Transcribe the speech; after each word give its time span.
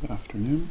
Good 0.00 0.12
afternoon. 0.12 0.68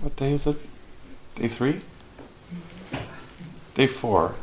What 0.00 0.16
day 0.16 0.32
is 0.32 0.46
it? 0.46 0.58
Day 1.36 1.48
three? 1.48 1.80
Day 3.74 3.86
four. 3.86 4.34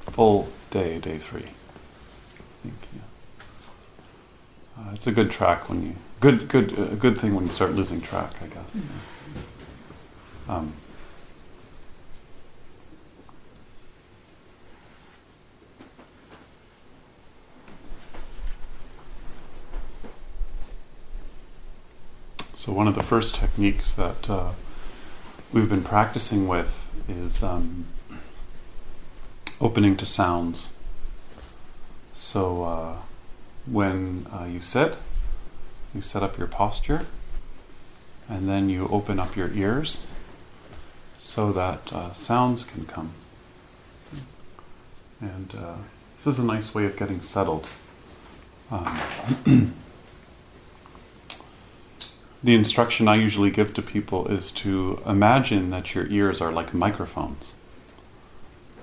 Full 0.00 0.48
day, 0.70 0.98
day 0.98 1.18
three. 1.18 1.46
Thank 2.62 2.74
you. 2.92 3.00
Uh, 4.76 4.90
it's 4.92 5.06
a 5.06 5.12
good 5.12 5.30
track 5.30 5.68
when 5.68 5.82
you 5.84 5.94
good 6.18 6.48
good 6.48 6.76
a 6.76 6.96
good 6.96 7.16
thing 7.16 7.36
when 7.36 7.44
you 7.44 7.52
start 7.52 7.74
losing 7.74 8.00
track, 8.00 8.32
I 8.42 8.48
guess. 8.48 8.88
Um, 10.52 10.74
so 22.52 22.70
one 22.70 22.86
of 22.86 22.94
the 22.94 23.02
first 23.02 23.34
techniques 23.36 23.94
that 23.94 24.28
uh, 24.28 24.52
we've 25.54 25.70
been 25.70 25.82
practicing 25.82 26.46
with 26.46 26.90
is 27.08 27.42
um, 27.42 27.86
opening 29.58 29.96
to 29.96 30.04
sounds. 30.04 30.74
So 32.12 32.64
uh, 32.64 32.96
when 33.64 34.26
uh, 34.30 34.44
you 34.44 34.60
sit, 34.60 34.98
you 35.94 36.02
set 36.02 36.22
up 36.22 36.36
your 36.36 36.46
posture, 36.46 37.06
and 38.28 38.50
then 38.50 38.68
you 38.68 38.86
open 38.88 39.18
up 39.18 39.34
your 39.34 39.50
ears 39.54 40.06
so 41.22 41.52
that 41.52 41.92
uh, 41.92 42.10
sounds 42.10 42.64
can 42.64 42.84
come. 42.84 43.12
And 45.20 45.54
uh, 45.56 45.76
this 46.16 46.26
is 46.26 46.40
a 46.40 46.44
nice 46.44 46.74
way 46.74 46.84
of 46.84 46.96
getting 46.96 47.22
settled. 47.22 47.68
Um, 48.72 48.98
the 52.42 52.56
instruction 52.56 53.06
I 53.06 53.14
usually 53.14 53.52
give 53.52 53.72
to 53.74 53.82
people 53.82 54.26
is 54.26 54.50
to 54.52 55.00
imagine 55.06 55.70
that 55.70 55.94
your 55.94 56.08
ears 56.08 56.40
are 56.40 56.50
like 56.50 56.74
microphones, 56.74 57.54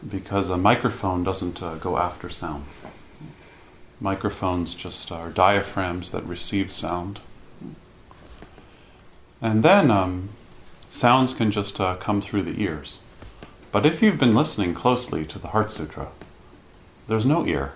because 0.10 0.50
a 0.50 0.58
microphone 0.58 1.26
doesn't 1.26 1.62
uh, 1.62 1.76
go 1.76 1.98
after 1.98 2.30
sounds. 2.30 2.80
Microphones 4.00 4.76
just 4.76 5.12
are 5.12 5.30
diaphragms 5.30 6.12
that 6.12 6.24
receive 6.24 6.72
sound. 6.72 7.20
And 9.42 9.62
then 9.62 9.92
um, 9.92 10.30
sounds 10.90 11.34
can 11.34 11.52
just 11.52 11.80
uh, 11.80 11.96
come 11.96 12.22
through 12.22 12.44
the 12.44 12.62
ears. 12.62 13.00
But 13.72 13.86
if 13.86 14.02
you've 14.02 14.20
been 14.20 14.34
listening 14.34 14.74
closely 14.74 15.26
to 15.26 15.40
the 15.40 15.50
Heart 15.50 15.72
Sutra, 15.72 16.08
there's 17.08 17.26
no 17.26 17.46
ear. 17.46 17.74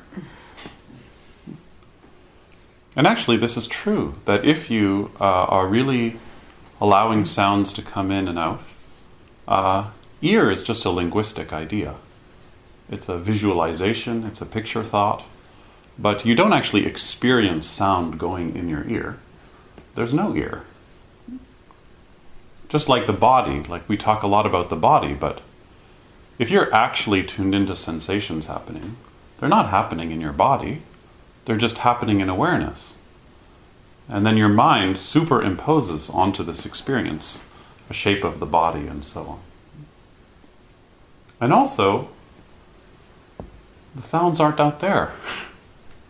And 2.95 3.07
actually, 3.07 3.37
this 3.37 3.57
is 3.57 3.67
true 3.67 4.13
that 4.25 4.45
if 4.45 4.69
you 4.69 5.11
uh, 5.19 5.23
are 5.23 5.67
really 5.67 6.17
allowing 6.79 7.25
sounds 7.25 7.73
to 7.73 7.81
come 7.81 8.11
in 8.11 8.27
and 8.27 8.37
out, 8.37 8.61
uh, 9.47 9.89
ear 10.21 10.51
is 10.51 10.63
just 10.63 10.85
a 10.85 10.89
linguistic 10.89 11.53
idea. 11.53 11.95
It's 12.89 13.09
a 13.09 13.17
visualization, 13.17 14.23
it's 14.25 14.41
a 14.41 14.45
picture 14.45 14.83
thought, 14.83 15.23
but 15.97 16.25
you 16.25 16.35
don't 16.35 16.53
actually 16.53 16.85
experience 16.85 17.65
sound 17.65 18.19
going 18.19 18.55
in 18.55 18.69
your 18.69 18.87
ear. 18.87 19.17
There's 19.95 20.13
no 20.13 20.35
ear 20.35 20.63
just 22.73 22.89
like 22.89 23.05
the 23.05 23.13
body, 23.13 23.61
like 23.61 23.87
we 23.87 23.95
talk 23.95 24.23
a 24.23 24.27
lot 24.27 24.47
about 24.47 24.71
the 24.71 24.75
body, 24.75 25.13
but 25.13 25.41
if 26.39 26.49
you're 26.49 26.73
actually 26.73 27.23
tuned 27.23 27.53
into 27.53 27.75
sensations 27.75 28.47
happening, 28.47 28.95
they're 29.37 29.47
not 29.47 29.69
happening 29.69 30.09
in 30.09 30.19
your 30.19 30.33
body, 30.33 30.81
they're 31.45 31.55
just 31.55 31.77
happening 31.77 32.19
in 32.19 32.29
awareness. 32.29 32.95
And 34.09 34.25
then 34.25 34.37
your 34.37 34.49
mind 34.49 34.95
superimposes 34.95 36.11
onto 36.11 36.43
this 36.43 36.65
experience 36.65 37.43
a 37.91 37.93
shape 37.93 38.23
of 38.23 38.39
the 38.39 38.47
body 38.47 38.87
and 38.87 39.05
so 39.05 39.21
on. 39.21 39.39
And 41.39 41.53
also, 41.53 42.09
the 43.95 44.01
sounds 44.01 44.39
aren't 44.39 44.59
out 44.59 44.79
there. 44.79 45.11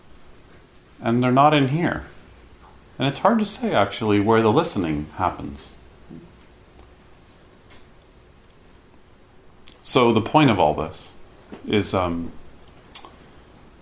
and 1.02 1.22
they're 1.22 1.30
not 1.30 1.54
in 1.54 1.68
here. 1.68 2.06
And 2.98 3.06
it's 3.06 3.18
hard 3.18 3.40
to 3.40 3.46
say 3.46 3.74
actually 3.74 4.22
where 4.22 4.42
the 4.42 4.54
listening 4.54 5.08
happens. 5.18 5.74
So 9.84 10.14
the 10.14 10.22
point 10.22 10.50
of 10.50 10.60
all 10.62 10.74
this 10.74 11.14
is 11.68 11.94
um, 11.94 12.32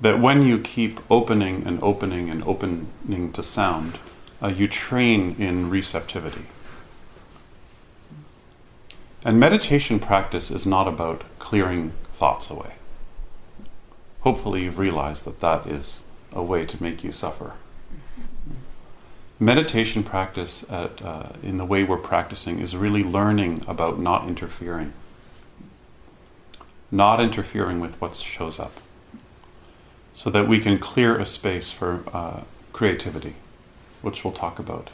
that 0.01 0.19
when 0.19 0.41
you 0.41 0.57
keep 0.59 0.99
opening 1.11 1.63
and 1.65 1.81
opening 1.83 2.27
and 2.27 2.43
opening 2.43 3.31
to 3.33 3.43
sound, 3.43 3.99
uh, 4.41 4.47
you 4.47 4.67
train 4.67 5.35
in 5.37 5.69
receptivity. 5.69 6.45
And 9.23 9.39
meditation 9.39 9.99
practice 9.99 10.49
is 10.49 10.65
not 10.65 10.87
about 10.87 11.23
clearing 11.37 11.91
thoughts 12.05 12.49
away. 12.49 12.73
Hopefully, 14.21 14.63
you've 14.63 14.79
realized 14.79 15.25
that 15.25 15.39
that 15.41 15.67
is 15.67 16.03
a 16.33 16.41
way 16.41 16.65
to 16.65 16.81
make 16.81 17.03
you 17.03 17.11
suffer. 17.11 17.53
Meditation 19.39 20.03
practice, 20.03 20.63
at, 20.71 20.99
uh, 21.03 21.29
in 21.43 21.57
the 21.57 21.65
way 21.65 21.83
we're 21.83 21.97
practicing, 21.97 22.57
is 22.57 22.75
really 22.75 23.03
learning 23.03 23.59
about 23.67 23.99
not 23.99 24.27
interfering 24.27 24.93
not 26.91 27.21
interfering 27.21 27.79
with 27.79 27.99
what 28.01 28.15
shows 28.15 28.59
up, 28.59 28.73
so 30.13 30.29
that 30.29 30.47
we 30.47 30.59
can 30.59 30.77
clear 30.77 31.17
a 31.17 31.25
space 31.25 31.71
for 31.71 32.03
uh, 32.13 32.41
creativity, 32.73 33.35
which 34.01 34.23
we'll 34.23 34.33
talk 34.33 34.59
about 34.59 34.89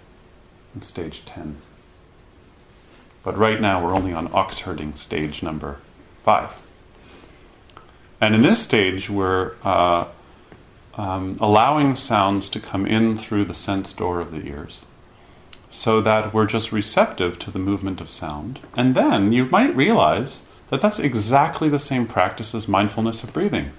in 0.75 0.81
stage 0.81 1.25
10. 1.25 1.57
But 3.23 3.38
right 3.38 3.59
now 3.59 3.83
we're 3.83 3.95
only 3.95 4.13
on 4.13 4.29
ox 4.31 4.59
herding 4.59 4.94
stage 4.94 5.41
number 5.41 5.79
five. 6.21 6.61
And 8.21 8.33
in 8.33 8.41
this 8.41 8.61
stage, 8.61 9.09
we're 9.09 9.53
uh, 9.63 10.05
um, 10.95 11.35
allowing 11.39 11.95
sounds 11.95 12.50
to 12.50 12.59
come 12.59 12.85
in 12.88 13.17
through 13.17 13.45
the 13.45 13.53
sense 13.53 13.93
door 13.93 14.19
of 14.19 14.31
the 14.31 14.47
ears 14.47 14.81
so 15.69 16.01
that 16.01 16.33
we're 16.33 16.45
just 16.45 16.71
receptive 16.71 17.38
to 17.39 17.51
the 17.51 17.59
movement 17.59 18.01
of 18.01 18.09
sound. 18.09 18.59
And 18.75 18.95
then 18.95 19.31
you 19.31 19.45
might 19.45 19.75
realize 19.75 20.43
that 20.69 20.81
that's 20.81 20.99
exactly 20.99 21.69
the 21.69 21.79
same 21.79 22.05
practice 22.05 22.53
as 22.53 22.67
mindfulness 22.67 23.23
of 23.23 23.33
breathing. 23.33 23.71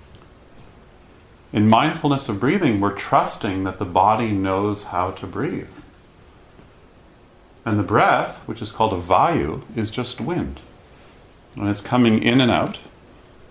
In 1.52 1.68
mindfulness 1.68 2.28
of 2.28 2.40
breathing, 2.40 2.80
we're 2.80 2.94
trusting 2.94 3.64
that 3.64 3.78
the 3.78 3.84
body 3.84 4.32
knows 4.32 4.84
how 4.84 5.10
to 5.12 5.26
breathe. 5.26 5.70
And 7.64 7.78
the 7.78 7.82
breath, 7.82 8.46
which 8.46 8.62
is 8.62 8.70
called 8.72 8.92
a 8.92 8.96
vayu, 8.96 9.62
is 9.76 9.90
just 9.90 10.20
wind. 10.20 10.60
And 11.56 11.68
it's 11.68 11.80
coming 11.80 12.22
in 12.22 12.40
and 12.40 12.50
out. 12.50 12.78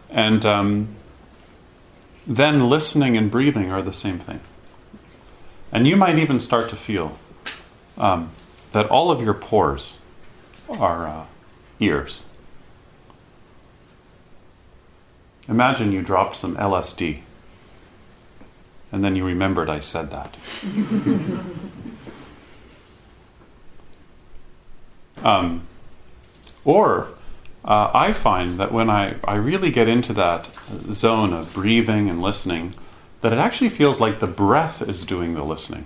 And 0.09 0.45
um, 0.45 0.87
then 2.25 2.69
listening 2.69 3.17
and 3.17 3.29
breathing 3.29 3.71
are 3.71 3.81
the 3.81 3.93
same 3.93 4.19
thing. 4.19 4.39
And 5.71 5.85
you 5.85 5.95
might 5.95 6.17
even 6.17 6.39
start 6.39 6.69
to 6.69 6.75
feel 6.75 7.17
um, 7.97 8.31
that 8.71 8.89
all 8.89 9.11
of 9.11 9.21
your 9.21 9.33
pores 9.33 9.99
are 10.69 11.07
uh, 11.07 11.25
ears. 11.79 12.26
Imagine 15.49 15.91
you 15.91 16.01
dropped 16.01 16.35
some 16.35 16.55
LSD 16.55 17.21
and 18.91 19.03
then 19.03 19.15
you 19.15 19.25
remembered 19.25 19.69
I 19.69 19.79
said 19.79 20.11
that. 20.11 20.35
um, 25.25 25.67
or 26.63 27.09
uh, 27.65 27.91
I 27.93 28.13
find 28.13 28.57
that 28.59 28.71
when 28.71 28.89
I, 28.89 29.15
I 29.25 29.35
really 29.35 29.71
get 29.71 29.89
into 29.89 30.13
that 30.13 30.49
zone 30.93 31.33
of 31.33 31.53
breathing 31.53 32.09
and 32.09 32.21
listening, 32.21 32.75
that 33.21 33.33
it 33.33 33.39
actually 33.39 33.69
feels 33.69 33.99
like 33.99 34.19
the 34.19 34.27
breath 34.27 34.81
is 34.81 35.03
doing 35.03 35.33
the 35.33 35.43
listening. 35.43 35.85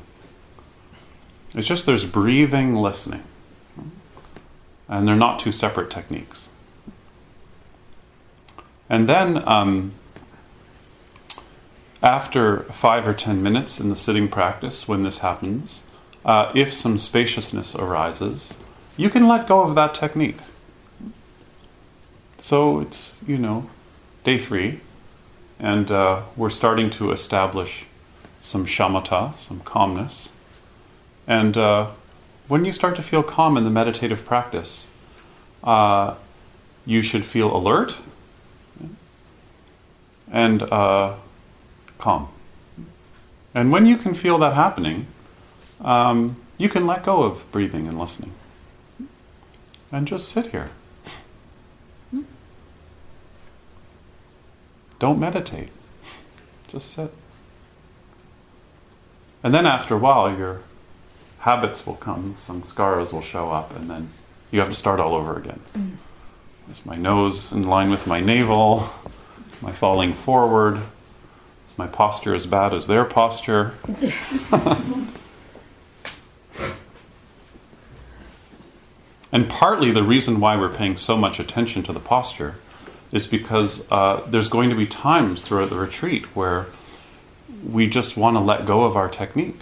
It's 1.55 1.67
just 1.67 1.85
there's 1.87 2.05
breathing, 2.05 2.75
listening. 2.75 3.23
And 4.87 5.07
they're 5.07 5.15
not 5.15 5.39
two 5.39 5.51
separate 5.51 5.89
techniques. 5.89 6.50
And 8.91 9.07
then, 9.07 9.47
um, 9.47 9.93
after 12.03 12.63
five 12.63 13.07
or 13.07 13.13
ten 13.13 13.41
minutes 13.41 13.79
in 13.79 13.87
the 13.87 13.95
sitting 13.95 14.27
practice, 14.27 14.85
when 14.85 15.03
this 15.03 15.19
happens, 15.19 15.85
uh, 16.25 16.51
if 16.53 16.73
some 16.73 16.97
spaciousness 16.97 17.73
arises, 17.73 18.57
you 18.97 19.09
can 19.09 19.29
let 19.29 19.47
go 19.47 19.63
of 19.63 19.75
that 19.75 19.95
technique. 19.95 20.39
So 22.37 22.81
it's, 22.81 23.17
you 23.25 23.37
know, 23.37 23.69
day 24.25 24.37
three, 24.37 24.81
and 25.57 25.89
uh, 25.89 26.23
we're 26.35 26.49
starting 26.49 26.89
to 26.89 27.11
establish 27.11 27.85
some 28.41 28.65
shamatha, 28.65 29.37
some 29.37 29.61
calmness. 29.61 30.33
And 31.25 31.55
uh, 31.55 31.85
when 32.49 32.65
you 32.65 32.73
start 32.73 32.97
to 32.97 33.01
feel 33.01 33.23
calm 33.23 33.55
in 33.55 33.63
the 33.63 33.69
meditative 33.69 34.25
practice, 34.25 34.91
uh, 35.63 36.15
you 36.85 37.01
should 37.01 37.23
feel 37.23 37.55
alert 37.55 37.97
and 40.31 40.63
uh, 40.63 41.15
calm. 41.97 42.27
And 43.53 43.71
when 43.71 43.85
you 43.85 43.97
can 43.97 44.13
feel 44.13 44.37
that 44.39 44.53
happening, 44.53 45.05
um, 45.81 46.37
you 46.57 46.69
can 46.69 46.87
let 46.87 47.03
go 47.03 47.23
of 47.23 47.51
breathing 47.51 47.87
and 47.87 47.99
listening. 47.99 48.31
And 49.91 50.07
just 50.07 50.29
sit 50.29 50.47
here. 50.47 50.71
Don't 54.99 55.19
meditate. 55.19 55.69
Just 56.67 56.91
sit. 56.91 57.11
And 59.43 59.53
then 59.53 59.65
after 59.65 59.95
a 59.95 59.97
while, 59.97 60.31
your 60.31 60.61
habits 61.39 61.87
will 61.87 61.95
come, 61.95 62.35
some 62.37 62.61
scars 62.61 63.11
will 63.11 63.23
show 63.23 63.49
up, 63.49 63.75
and 63.75 63.89
then 63.89 64.09
you 64.51 64.59
have 64.59 64.69
to 64.69 64.75
start 64.75 64.99
all 64.99 65.15
over 65.15 65.35
again. 65.35 65.59
Mm. 65.73 65.95
Is 66.69 66.85
my 66.85 66.95
nose 66.95 67.51
in 67.51 67.63
line 67.63 67.89
with 67.89 68.05
my 68.05 68.19
navel? 68.19 68.87
Am 69.61 69.67
I 69.69 69.71
falling 69.73 70.13
forward? 70.13 70.81
Is 71.67 71.77
my 71.77 71.85
posture 71.85 72.33
as 72.33 72.47
bad 72.47 72.73
as 72.73 72.87
their 72.87 73.05
posture? 73.05 73.73
and 79.31 79.47
partly 79.47 79.91
the 79.91 80.01
reason 80.01 80.39
why 80.39 80.57
we're 80.57 80.73
paying 80.73 80.97
so 80.97 81.15
much 81.15 81.39
attention 81.39 81.83
to 81.83 81.93
the 81.93 81.99
posture 81.99 82.55
is 83.11 83.27
because 83.27 83.89
uh, 83.91 84.25
there's 84.27 84.47
going 84.47 84.71
to 84.71 84.75
be 84.75 84.87
times 84.87 85.47
throughout 85.47 85.69
the 85.69 85.77
retreat 85.77 86.35
where 86.35 86.65
we 87.69 87.85
just 87.85 88.17
want 88.17 88.35
to 88.35 88.39
let 88.39 88.65
go 88.65 88.83
of 88.83 88.95
our 88.95 89.07
technique. 89.07 89.57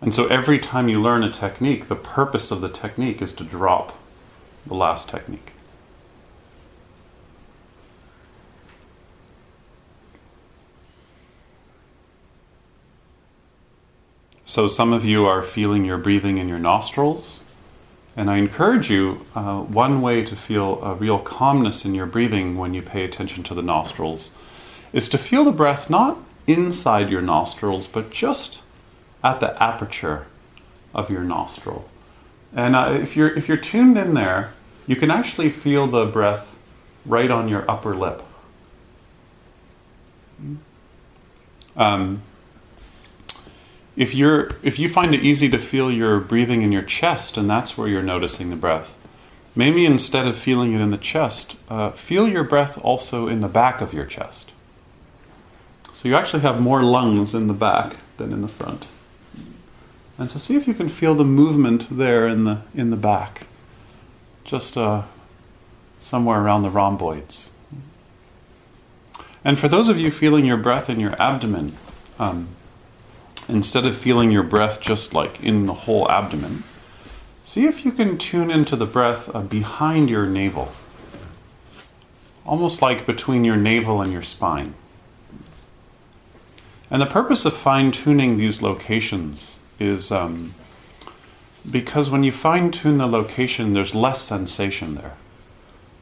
And 0.00 0.14
so 0.14 0.26
every 0.28 0.58
time 0.58 0.88
you 0.88 1.02
learn 1.02 1.22
a 1.22 1.30
technique, 1.30 1.88
the 1.88 1.96
purpose 1.96 2.50
of 2.50 2.62
the 2.62 2.68
technique 2.70 3.20
is 3.20 3.34
to 3.34 3.44
drop 3.44 3.92
the 4.68 4.74
last 4.74 5.08
technique. 5.08 5.52
So, 14.44 14.66
some 14.66 14.94
of 14.94 15.04
you 15.04 15.26
are 15.26 15.42
feeling 15.42 15.84
your 15.84 15.98
breathing 15.98 16.38
in 16.38 16.48
your 16.48 16.58
nostrils. 16.58 17.42
And 18.16 18.30
I 18.30 18.38
encourage 18.38 18.90
you 18.90 19.24
uh, 19.36 19.60
one 19.60 20.00
way 20.00 20.24
to 20.24 20.34
feel 20.34 20.82
a 20.82 20.94
real 20.94 21.18
calmness 21.18 21.84
in 21.84 21.94
your 21.94 22.06
breathing 22.06 22.56
when 22.56 22.74
you 22.74 22.82
pay 22.82 23.04
attention 23.04 23.44
to 23.44 23.54
the 23.54 23.62
nostrils 23.62 24.32
is 24.92 25.08
to 25.10 25.18
feel 25.18 25.44
the 25.44 25.52
breath 25.52 25.88
not 25.88 26.18
inside 26.46 27.10
your 27.10 27.22
nostrils, 27.22 27.86
but 27.86 28.10
just 28.10 28.62
at 29.22 29.38
the 29.38 29.62
aperture 29.62 30.26
of 30.94 31.10
your 31.10 31.22
nostril. 31.22 31.88
And 32.54 32.74
uh, 32.74 32.98
if, 33.00 33.16
you're, 33.16 33.32
if 33.36 33.46
you're 33.46 33.56
tuned 33.56 33.96
in 33.98 34.14
there, 34.14 34.54
you 34.88 34.96
can 34.96 35.10
actually 35.10 35.50
feel 35.50 35.86
the 35.86 36.06
breath 36.06 36.58
right 37.06 37.30
on 37.30 37.46
your 37.46 37.70
upper 37.70 37.94
lip. 37.94 38.22
Um, 41.76 42.22
if 43.96 44.14
you're 44.14 44.50
if 44.62 44.78
you 44.78 44.88
find 44.88 45.14
it 45.14 45.22
easy 45.22 45.48
to 45.50 45.58
feel 45.58 45.92
your 45.92 46.18
breathing 46.18 46.62
in 46.62 46.72
your 46.72 46.82
chest 46.82 47.36
and 47.36 47.48
that's 47.48 47.76
where 47.76 47.86
you're 47.86 48.02
noticing 48.02 48.50
the 48.50 48.56
breath 48.56 48.96
maybe 49.54 49.84
instead 49.84 50.26
of 50.26 50.36
feeling 50.36 50.72
it 50.72 50.80
in 50.80 50.90
the 50.90 50.96
chest 50.96 51.56
uh, 51.68 51.90
feel 51.90 52.28
your 52.28 52.44
breath 52.44 52.78
also 52.84 53.28
in 53.28 53.40
the 53.40 53.48
back 53.48 53.80
of 53.80 53.92
your 53.92 54.06
chest. 54.06 54.52
So 55.92 56.08
you 56.08 56.14
actually 56.14 56.42
have 56.42 56.60
more 56.60 56.82
lungs 56.82 57.34
in 57.34 57.48
the 57.48 57.52
back 57.52 57.96
than 58.16 58.32
in 58.32 58.40
the 58.40 58.48
front. 58.48 58.86
And 60.16 60.30
so 60.30 60.38
see 60.38 60.54
if 60.54 60.68
you 60.68 60.74
can 60.74 60.88
feel 60.88 61.16
the 61.16 61.24
movement 61.24 61.88
there 61.90 62.26
in 62.28 62.44
the 62.44 62.62
in 62.74 62.90
the 62.90 62.96
back 62.96 63.48
just 64.48 64.76
uh, 64.76 65.02
somewhere 65.98 66.40
around 66.40 66.62
the 66.62 66.70
rhomboids 66.70 67.52
and 69.44 69.58
for 69.58 69.68
those 69.68 69.88
of 69.88 69.98
you 69.98 70.10
feeling 70.10 70.44
your 70.44 70.56
breath 70.56 70.90
in 70.90 70.98
your 70.98 71.20
abdomen 71.20 71.72
um, 72.18 72.48
instead 73.48 73.86
of 73.86 73.96
feeling 73.96 74.30
your 74.30 74.42
breath 74.42 74.80
just 74.80 75.14
like 75.14 75.42
in 75.42 75.66
the 75.66 75.72
whole 75.72 76.10
abdomen, 76.10 76.64
see 77.42 77.64
if 77.64 77.84
you 77.84 77.92
can 77.92 78.18
tune 78.18 78.50
into 78.50 78.76
the 78.76 78.86
breath 78.86 79.34
uh, 79.34 79.40
behind 79.40 80.10
your 80.10 80.26
navel, 80.26 80.72
almost 82.44 82.82
like 82.82 83.06
between 83.06 83.44
your 83.44 83.56
navel 83.56 84.02
and 84.02 84.12
your 84.12 84.22
spine. 84.22 84.74
And 86.90 87.00
the 87.00 87.06
purpose 87.06 87.44
of 87.44 87.54
fine 87.54 87.92
tuning 87.92 88.38
these 88.38 88.62
locations 88.62 89.60
is 89.78 90.10
um, 90.10 90.54
because 91.70 92.10
when 92.10 92.22
you 92.22 92.32
fine 92.32 92.70
tune 92.70 92.98
the 92.98 93.06
location, 93.06 93.72
there's 93.72 93.94
less 93.94 94.20
sensation 94.20 94.94
there. 94.94 95.14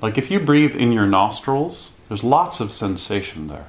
Like 0.00 0.18
if 0.18 0.30
you 0.30 0.38
breathe 0.38 0.76
in 0.76 0.92
your 0.92 1.06
nostrils, 1.06 1.92
there's 2.08 2.22
lots 2.22 2.60
of 2.60 2.72
sensation 2.72 3.46
there. 3.46 3.66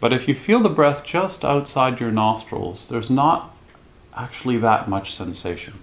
But 0.00 0.12
if 0.12 0.28
you 0.28 0.34
feel 0.34 0.60
the 0.60 0.68
breath 0.68 1.04
just 1.04 1.44
outside 1.44 2.00
your 2.00 2.12
nostrils, 2.12 2.88
there's 2.88 3.10
not 3.10 3.54
actually 4.14 4.58
that 4.58 4.88
much 4.88 5.14
sensation. 5.14 5.74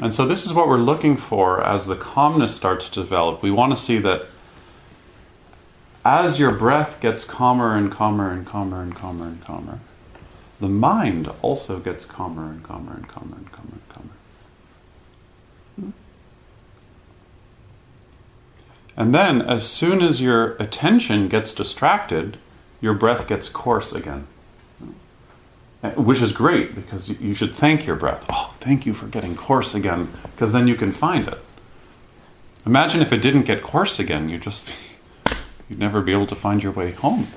And 0.00 0.14
so, 0.14 0.26
this 0.26 0.46
is 0.46 0.54
what 0.54 0.68
we're 0.68 0.78
looking 0.78 1.16
for 1.16 1.62
as 1.62 1.86
the 1.86 1.96
calmness 1.96 2.54
starts 2.54 2.88
to 2.88 3.00
develop. 3.00 3.42
We 3.42 3.50
want 3.50 3.72
to 3.72 3.76
see 3.76 3.98
that 3.98 4.26
as 6.04 6.38
your 6.38 6.52
breath 6.52 7.00
gets 7.00 7.24
calmer 7.24 7.76
and 7.76 7.92
calmer 7.92 8.30
and 8.30 8.46
calmer 8.46 8.80
and 8.80 8.94
calmer 8.94 9.26
and 9.26 9.40
calmer, 9.42 9.80
the 10.60 10.68
mind 10.68 11.28
also 11.42 11.78
gets 11.78 12.04
calmer 12.04 12.50
and 12.50 12.62
calmer 12.62 12.92
and 12.92 13.08
calmer 13.08 13.36
and 13.36 13.50
calmer 13.50 13.72
and 13.72 13.88
calmer. 13.88 14.10
And 18.96 19.14
then, 19.14 19.40
as 19.40 19.66
soon 19.66 20.02
as 20.02 20.20
your 20.20 20.56
attention 20.56 21.28
gets 21.28 21.54
distracted, 21.54 22.36
your 22.82 22.92
breath 22.92 23.26
gets 23.26 23.48
coarse 23.48 23.92
again. 23.94 24.26
Which 25.96 26.20
is 26.20 26.32
great 26.32 26.74
because 26.74 27.08
you 27.08 27.32
should 27.32 27.54
thank 27.54 27.86
your 27.86 27.96
breath. 27.96 28.26
Oh, 28.28 28.54
thank 28.60 28.84
you 28.84 28.92
for 28.92 29.06
getting 29.06 29.34
coarse 29.34 29.74
again, 29.74 30.12
because 30.32 30.52
then 30.52 30.68
you 30.68 30.74
can 30.74 30.92
find 30.92 31.26
it. 31.26 31.38
Imagine 32.66 33.00
if 33.00 33.10
it 33.14 33.22
didn't 33.22 33.46
get 33.46 33.62
coarse 33.62 33.98
again, 33.98 34.28
you'd 34.28 34.42
just 34.42 34.70
you'd 35.70 35.78
never 35.78 36.02
be 36.02 36.12
able 36.12 36.26
to 36.26 36.34
find 36.34 36.62
your 36.62 36.72
way 36.72 36.90
home. 36.90 37.28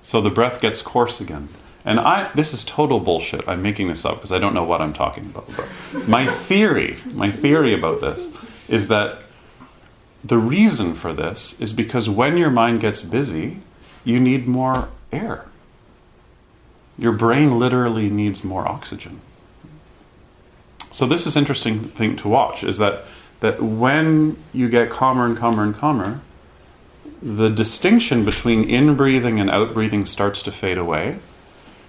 So 0.00 0.20
the 0.20 0.30
breath 0.30 0.60
gets 0.60 0.82
coarse 0.82 1.20
again. 1.20 1.48
And 1.84 1.98
I 1.98 2.30
this 2.34 2.52
is 2.52 2.64
total 2.64 3.00
bullshit. 3.00 3.48
I'm 3.48 3.62
making 3.62 3.88
this 3.88 4.04
up 4.04 4.16
because 4.16 4.32
I 4.32 4.38
don't 4.38 4.54
know 4.54 4.64
what 4.64 4.82
I'm 4.82 4.92
talking 4.92 5.26
about. 5.26 5.46
But 5.56 6.08
my 6.08 6.26
theory, 6.26 6.98
my 7.12 7.30
theory 7.30 7.72
about 7.72 8.00
this 8.00 8.68
is 8.68 8.88
that 8.88 9.22
the 10.22 10.38
reason 10.38 10.94
for 10.94 11.12
this 11.12 11.58
is 11.60 11.72
because 11.72 12.10
when 12.10 12.36
your 12.36 12.50
mind 12.50 12.80
gets 12.80 13.00
busy, 13.02 13.58
you 14.04 14.20
need 14.20 14.46
more 14.46 14.88
air. 15.10 15.46
Your 16.98 17.12
brain 17.12 17.58
literally 17.58 18.10
needs 18.10 18.44
more 18.44 18.68
oxygen. 18.68 19.22
So 20.92 21.06
this 21.06 21.26
is 21.26 21.36
interesting 21.36 21.78
thing 21.78 22.16
to 22.16 22.28
watch 22.28 22.62
is 22.62 22.76
that 22.78 23.04
that 23.40 23.62
when 23.62 24.36
you 24.52 24.68
get 24.68 24.90
calmer 24.90 25.24
and 25.24 25.36
calmer 25.36 25.62
and 25.62 25.74
calmer, 25.74 26.20
the 27.22 27.50
distinction 27.50 28.24
between 28.24 28.68
in 28.68 28.96
breathing 28.96 29.38
and 29.38 29.50
out 29.50 29.74
breathing 29.74 30.04
starts 30.06 30.42
to 30.42 30.52
fade 30.52 30.78
away. 30.78 31.18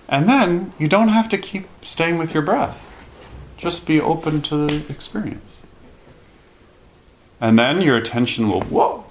And 0.10 0.28
then 0.28 0.74
you 0.78 0.88
don't 0.88 1.08
have 1.08 1.30
to 1.30 1.38
keep 1.38 1.68
staying 1.82 2.18
with 2.18 2.34
your 2.34 2.44
breath. 2.44 2.88
Just 3.58 3.88
be 3.88 4.02
open 4.02 4.42
to 4.44 4.68
the 4.68 4.92
experience. 4.92 5.64
And 7.40 7.58
then 7.58 7.82
your 7.82 7.98
attention 7.98 8.50
will 8.50 8.62
whoa, 8.62 9.06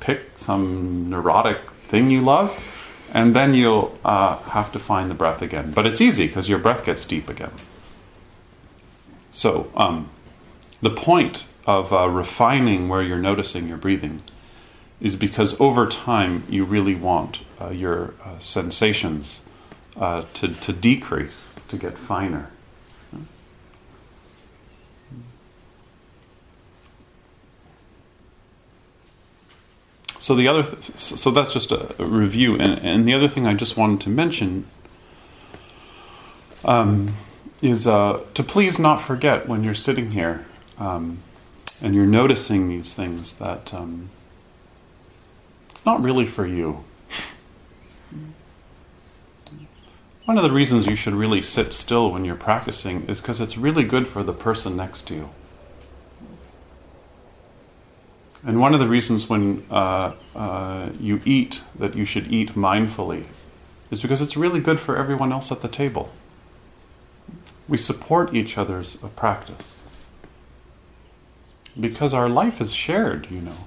pick 0.00 0.36
some 0.36 1.08
neurotic 1.08 1.70
thing 1.70 2.10
you 2.10 2.20
love 2.20 2.78
and 3.12 3.36
then 3.36 3.54
you'll 3.54 3.96
uh, 4.04 4.38
have 4.38 4.72
to 4.72 4.78
find 4.78 5.10
the 5.10 5.14
breath 5.14 5.42
again. 5.42 5.70
But 5.72 5.86
it's 5.86 6.00
easy 6.00 6.26
because 6.26 6.48
your 6.48 6.58
breath 6.58 6.84
gets 6.84 7.04
deep 7.04 7.28
again. 7.28 7.52
So, 9.30 9.70
um, 9.76 10.08
the 10.80 10.90
point 10.90 11.46
of 11.66 11.92
uh, 11.92 12.08
refining 12.08 12.88
where 12.88 13.02
you're 13.02 13.18
noticing 13.18 13.68
your 13.68 13.76
breathing 13.76 14.20
is 15.02 15.16
because 15.16 15.60
over 15.60 15.84
time 15.86 16.44
you 16.48 16.64
really 16.64 16.94
want 16.94 17.40
uh, 17.60 17.70
your 17.70 18.14
uh, 18.24 18.38
sensations 18.38 19.42
uh, 19.96 20.22
to, 20.32 20.48
to 20.48 20.72
decrease, 20.72 21.54
to 21.66 21.76
get 21.76 21.98
finer. 21.98 22.48
So 30.20 30.36
the 30.36 30.46
other, 30.46 30.62
th- 30.62 30.96
so 30.96 31.32
that's 31.32 31.52
just 31.52 31.72
a, 31.72 31.92
review, 31.98 32.54
and, 32.54 32.78
and, 32.78 33.08
the 33.08 33.12
other 33.12 33.26
thing 33.26 33.44
I 33.44 33.54
just 33.54 33.76
wanted 33.76 34.00
to 34.02 34.08
mention 34.08 34.66
um, 36.64 37.14
is 37.60 37.88
uh, 37.88 38.20
to 38.34 38.44
please 38.44 38.78
not 38.78 39.00
forget 39.00 39.48
when 39.48 39.64
you're 39.64 39.74
sitting 39.74 40.12
here 40.12 40.46
um, 40.78 41.18
and 41.82 41.92
you're 41.92 42.06
noticing 42.06 42.68
these 42.68 42.94
things 42.94 43.34
that 43.34 43.74
um, 43.74 44.10
it's 45.82 45.86
not 45.88 46.00
really 46.00 46.26
for 46.26 46.46
you. 46.46 46.84
One 50.26 50.36
of 50.38 50.44
the 50.44 50.52
reasons 50.52 50.86
you 50.86 50.94
should 50.94 51.12
really 51.12 51.42
sit 51.42 51.72
still 51.72 52.12
when 52.12 52.24
you're 52.24 52.36
practicing 52.36 53.04
is 53.06 53.20
because 53.20 53.40
it's 53.40 53.58
really 53.58 53.82
good 53.82 54.06
for 54.06 54.22
the 54.22 54.32
person 54.32 54.76
next 54.76 55.08
to 55.08 55.14
you. 55.14 55.30
And 58.46 58.60
one 58.60 58.74
of 58.74 58.78
the 58.78 58.86
reasons 58.86 59.28
when 59.28 59.66
uh, 59.72 60.12
uh, 60.36 60.90
you 61.00 61.20
eat 61.24 61.62
that 61.76 61.96
you 61.96 62.04
should 62.04 62.32
eat 62.32 62.50
mindfully 62.52 63.26
is 63.90 64.02
because 64.02 64.20
it's 64.20 64.36
really 64.36 64.60
good 64.60 64.78
for 64.78 64.96
everyone 64.96 65.32
else 65.32 65.50
at 65.50 65.62
the 65.62 65.68
table. 65.68 66.12
We 67.66 67.76
support 67.76 68.32
each 68.32 68.56
other's 68.56 69.02
uh, 69.02 69.08
practice. 69.08 69.80
Because 71.78 72.14
our 72.14 72.28
life 72.28 72.60
is 72.60 72.72
shared, 72.72 73.28
you 73.32 73.40
know. 73.40 73.66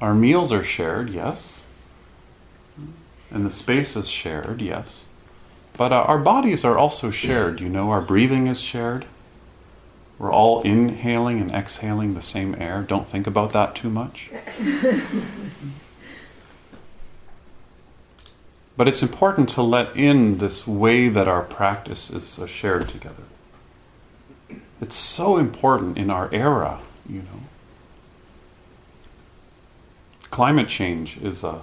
Our 0.00 0.14
meals 0.14 0.52
are 0.52 0.64
shared, 0.64 1.10
yes. 1.10 1.64
And 3.30 3.44
the 3.44 3.50
space 3.50 3.96
is 3.96 4.08
shared, 4.08 4.60
yes. 4.60 5.06
But 5.76 5.92
uh, 5.92 6.02
our 6.02 6.18
bodies 6.18 6.64
are 6.64 6.78
also 6.78 7.10
shared, 7.10 7.60
you 7.60 7.68
know. 7.68 7.90
Our 7.90 8.00
breathing 8.00 8.46
is 8.46 8.60
shared. 8.60 9.04
We're 10.18 10.32
all 10.32 10.62
inhaling 10.62 11.40
and 11.40 11.52
exhaling 11.52 12.14
the 12.14 12.22
same 12.22 12.54
air. 12.58 12.82
Don't 12.82 13.06
think 13.06 13.26
about 13.26 13.52
that 13.52 13.74
too 13.74 13.90
much. 13.90 14.30
but 18.76 18.88
it's 18.88 19.02
important 19.02 19.50
to 19.50 19.62
let 19.62 19.94
in 19.94 20.38
this 20.38 20.66
way 20.66 21.08
that 21.08 21.28
our 21.28 21.42
practice 21.42 22.08
is 22.10 22.38
uh, 22.38 22.46
shared 22.46 22.88
together. 22.88 23.24
It's 24.80 24.94
so 24.94 25.36
important 25.36 25.98
in 25.98 26.10
our 26.10 26.30
era, 26.32 26.80
you 27.08 27.20
know. 27.20 27.40
Climate 30.36 30.68
change 30.68 31.16
is 31.22 31.42
a, 31.42 31.62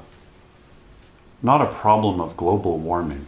not 1.43 1.61
a 1.61 1.67
problem 1.67 2.19
of 2.19 2.35
global 2.35 2.79
warming. 2.79 3.27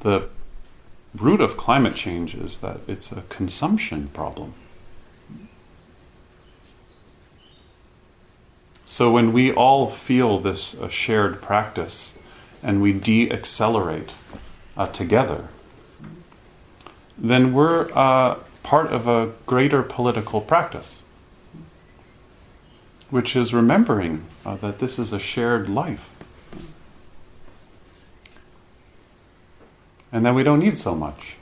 The 0.00 0.30
root 1.14 1.42
of 1.42 1.58
climate 1.58 1.94
change 1.94 2.34
is 2.34 2.56
that 2.58 2.80
it's 2.88 3.12
a 3.12 3.20
consumption 3.28 4.08
problem. 4.14 4.54
So 8.86 9.10
when 9.10 9.30
we 9.30 9.52
all 9.52 9.88
feel 9.88 10.38
this 10.38 10.74
uh, 10.74 10.88
shared 10.88 11.42
practice 11.42 12.18
and 12.62 12.80
we 12.80 12.94
de 12.94 13.30
accelerate 13.30 14.14
uh, 14.74 14.86
together, 14.86 15.48
then 17.18 17.52
we're 17.52 17.90
uh, 17.92 18.36
part 18.62 18.86
of 18.86 19.06
a 19.06 19.32
greater 19.44 19.82
political 19.82 20.40
practice, 20.40 21.02
which 23.10 23.36
is 23.36 23.54
remembering 23.54 24.24
uh, 24.44 24.56
that 24.56 24.78
this 24.78 24.98
is 24.98 25.12
a 25.12 25.18
shared 25.18 25.68
life. 25.68 26.10
And 30.12 30.24
then 30.24 30.34
we 30.34 30.42
don't 30.42 30.60
need 30.60 30.78
so 30.78 30.94
much. 30.94 31.36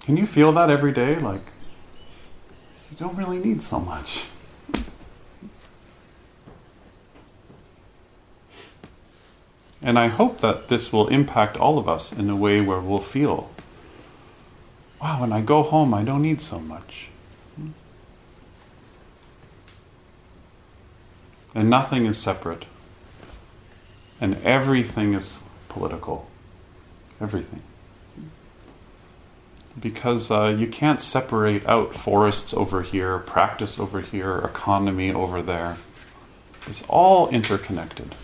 Can 0.00 0.16
you 0.16 0.26
feel 0.26 0.52
that 0.52 0.68
every 0.68 0.92
day? 0.92 1.16
Like, 1.16 1.40
you 2.90 2.96
don't 2.96 3.16
really 3.16 3.38
need 3.38 3.62
so 3.62 3.78
much. 3.78 4.26
And 9.82 9.98
I 9.98 10.06
hope 10.08 10.38
that 10.40 10.68
this 10.68 10.92
will 10.92 11.08
impact 11.08 11.56
all 11.56 11.78
of 11.78 11.88
us 11.88 12.12
in 12.12 12.30
a 12.30 12.36
way 12.36 12.60
where 12.60 12.80
we'll 12.80 12.98
feel, 12.98 13.50
wow, 15.00 15.20
when 15.20 15.32
I 15.32 15.40
go 15.40 15.62
home, 15.62 15.92
I 15.92 16.04
don't 16.04 16.22
need 16.22 16.40
so 16.40 16.60
much. 16.60 17.11
And 21.54 21.68
nothing 21.68 22.06
is 22.06 22.18
separate 22.18 22.64
and 24.22 24.40
everything 24.44 25.14
is 25.14 25.40
political. 25.68 26.28
Everything. 27.20 27.60
Because 29.80 30.30
uh, 30.30 30.54
you 30.56 30.68
can't 30.68 31.00
separate 31.00 31.66
out 31.66 31.92
forests 31.92 32.54
over 32.54 32.82
here, 32.82 33.18
practice 33.18 33.80
over 33.80 34.00
here, 34.00 34.38
economy 34.38 35.12
over 35.12 35.42
there. 35.42 35.76
It's 36.68 36.84
all 36.88 37.28
interconnected. 37.30 38.14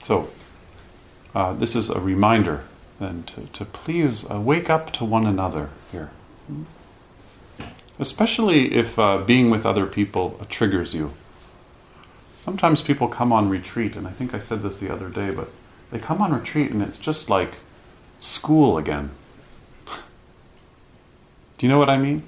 So, 0.00 0.30
uh, 1.34 1.52
this 1.52 1.76
is 1.76 1.90
a 1.90 2.00
reminder 2.00 2.64
then 2.98 3.24
to, 3.24 3.42
to 3.52 3.66
please 3.66 4.24
uh, 4.30 4.40
wake 4.40 4.70
up 4.70 4.90
to 4.92 5.04
one 5.04 5.26
another 5.26 5.68
here. 5.92 6.10
Especially 7.98 8.74
if 8.74 8.98
uh, 8.98 9.18
being 9.18 9.50
with 9.50 9.64
other 9.64 9.86
people 9.86 10.40
triggers 10.48 10.94
you. 10.94 11.12
Sometimes 12.34 12.82
people 12.82 13.08
come 13.08 13.32
on 13.32 13.48
retreat, 13.48 13.96
and 13.96 14.06
I 14.06 14.10
think 14.10 14.34
I 14.34 14.38
said 14.38 14.62
this 14.62 14.78
the 14.78 14.92
other 14.92 15.08
day, 15.08 15.30
but 15.30 15.48
they 15.90 15.98
come 15.98 16.20
on 16.20 16.32
retreat 16.32 16.70
and 16.70 16.82
it's 16.82 16.98
just 16.98 17.30
like 17.30 17.58
school 18.18 18.76
again. 18.76 19.10
Do 21.58 21.66
you 21.66 21.68
know 21.68 21.78
what 21.78 21.88
I 21.88 21.96
mean? 21.96 22.22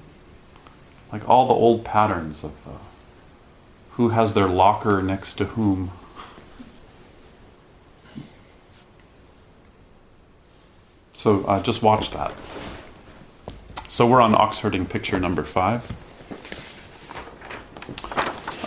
Like 1.11 1.27
all 1.27 1.47
the 1.47 1.53
old 1.53 1.83
patterns 1.83 2.43
of 2.43 2.67
uh, 2.67 2.71
who 3.91 4.09
has 4.09 4.33
their 4.33 4.47
locker 4.47 5.01
next 5.01 5.33
to 5.35 5.45
whom. 5.45 5.91
So 11.11 11.43
uh, 11.43 11.61
just 11.61 11.83
watch 11.83 12.11
that. 12.11 12.33
So 13.89 14.05
we're 14.05 14.21
on 14.21 14.35
ox 14.35 14.59
herding 14.59 14.85
picture 14.85 15.19
number 15.19 15.41
five. 15.41 15.83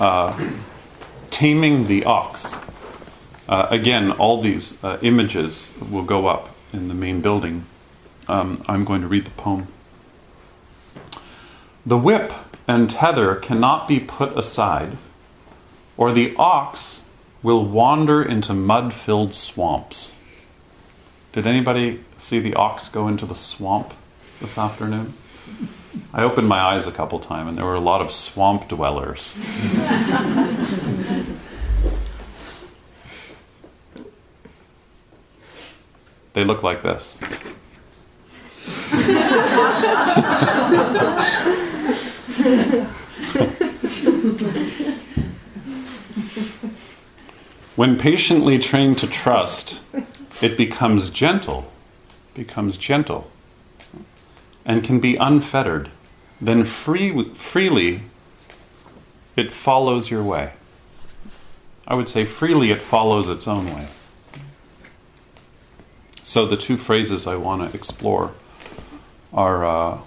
Uh, 0.01 0.37
taming 1.31 1.87
the 1.87 2.05
ox. 2.05 2.59
Uh, 3.49 3.69
again, 3.71 4.11
all 4.11 4.43
these 4.43 4.83
uh, 4.83 4.99
images 5.01 5.73
will 5.89 6.03
go 6.03 6.27
up 6.27 6.49
in 6.73 6.89
the 6.89 6.95
main 6.95 7.21
building. 7.21 7.67
um, 8.27 8.65
I'm 8.67 8.85
going 8.85 9.01
to 9.03 9.07
read 9.07 9.25
the 9.25 9.31
poem. 9.31 9.69
The 11.87 11.99
whip 11.99 12.33
and 12.67 12.91
tether 12.91 13.37
cannot 13.37 13.87
be 13.87 14.01
put 14.01 14.37
aside, 14.37 14.97
or 15.97 16.11
the 16.11 16.35
ox 16.37 17.05
will 17.45 17.65
wander 17.65 18.25
into 18.25 18.55
mud 18.55 18.93
filled 18.93 19.33
swamps. 19.33 20.17
Did 21.33 21.47
anybody 21.47 22.01
see 22.17 22.41
the 22.41 22.55
ox 22.55 22.89
go 22.89 23.07
into 23.07 23.25
the 23.25 23.37
swamp 23.37 23.95
this 24.43 24.59
afternoon? 24.59 25.15
I 26.13 26.25
opened 26.25 26.49
my 26.49 26.61
eyes 26.61 26.89
a 26.89 26.93
couple 26.93 27.21
times 27.21 27.51
and 27.51 27.57
there 27.57 27.65
were 27.65 27.77
a 27.77 27.81
lot 27.81 28.01
of 28.01 28.11
swamp 28.11 28.67
dwellers. 28.69 29.35
they 36.33 36.45
look 36.45 36.65
like 36.65 36.83
this. 36.83 37.19
when 47.77 47.97
patiently 47.97 48.59
trained 48.59 48.99
to 48.99 49.07
trust, 49.07 49.81
it 50.43 50.57
becomes 50.57 51.11
gentle, 51.11 51.71
becomes 52.35 52.77
gentle, 52.77 53.31
and 54.65 54.85
can 54.85 55.01
be 55.01 55.17
unfettered. 55.17 55.91
Then 56.41 56.65
free, 56.65 57.25
freely 57.35 58.03
it 59.37 59.53
follows 59.53 60.11
your 60.11 60.23
way. 60.23 60.53
I 61.87 61.95
would 61.95 62.09
say 62.09 62.25
freely 62.25 62.71
it 62.71 62.83
follows 62.83 63.29
its 63.29 63.49
own 63.49 63.67
way. 63.67 63.89
So 66.23 66.47
the 66.47 66.57
two 66.57 66.77
phrases 66.77 67.27
I 67.27 67.37
want 67.37 67.69
to 67.69 67.77
explore 67.77 68.33
are 69.33 69.65
uh, 69.65 69.99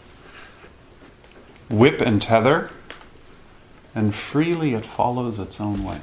whip 1.70 2.00
and 2.00 2.22
tether, 2.22 2.70
and 3.94 4.14
freely 4.14 4.74
it 4.74 4.86
follows 4.86 5.40
its 5.40 5.60
own 5.60 5.84
way. 5.84 6.02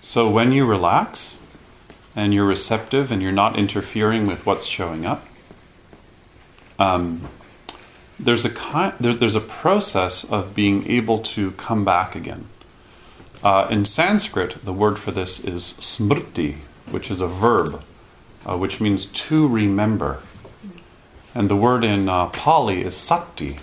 So 0.00 0.28
when 0.28 0.52
you 0.52 0.66
relax 0.66 1.40
and 2.14 2.34
you're 2.34 2.46
receptive 2.46 3.10
and 3.10 3.22
you're 3.22 3.32
not 3.32 3.58
interfering 3.58 4.26
with 4.26 4.44
what's 4.46 4.66
showing 4.66 5.06
up, 5.06 5.26
um, 6.78 7.28
there's 8.18 8.44
a 8.44 8.50
kind, 8.50 8.94
there, 9.00 9.14
there's 9.14 9.34
a 9.34 9.40
process 9.40 10.24
of 10.24 10.54
being 10.54 10.86
able 10.88 11.18
to 11.18 11.52
come 11.52 11.84
back 11.84 12.14
again. 12.14 12.46
Uh, 13.42 13.66
in 13.70 13.84
Sanskrit, 13.84 14.64
the 14.64 14.72
word 14.72 14.98
for 14.98 15.10
this 15.10 15.40
is 15.40 15.74
smrti, 15.80 16.56
which 16.90 17.10
is 17.10 17.20
a 17.20 17.26
verb, 17.26 17.82
uh, 18.46 18.56
which 18.56 18.80
means 18.80 19.06
to 19.06 19.48
remember. 19.48 20.20
And 21.34 21.48
the 21.48 21.56
word 21.56 21.82
in 21.82 22.08
uh, 22.08 22.26
Pali 22.26 22.82
is 22.82 22.96
sati, 22.96 23.58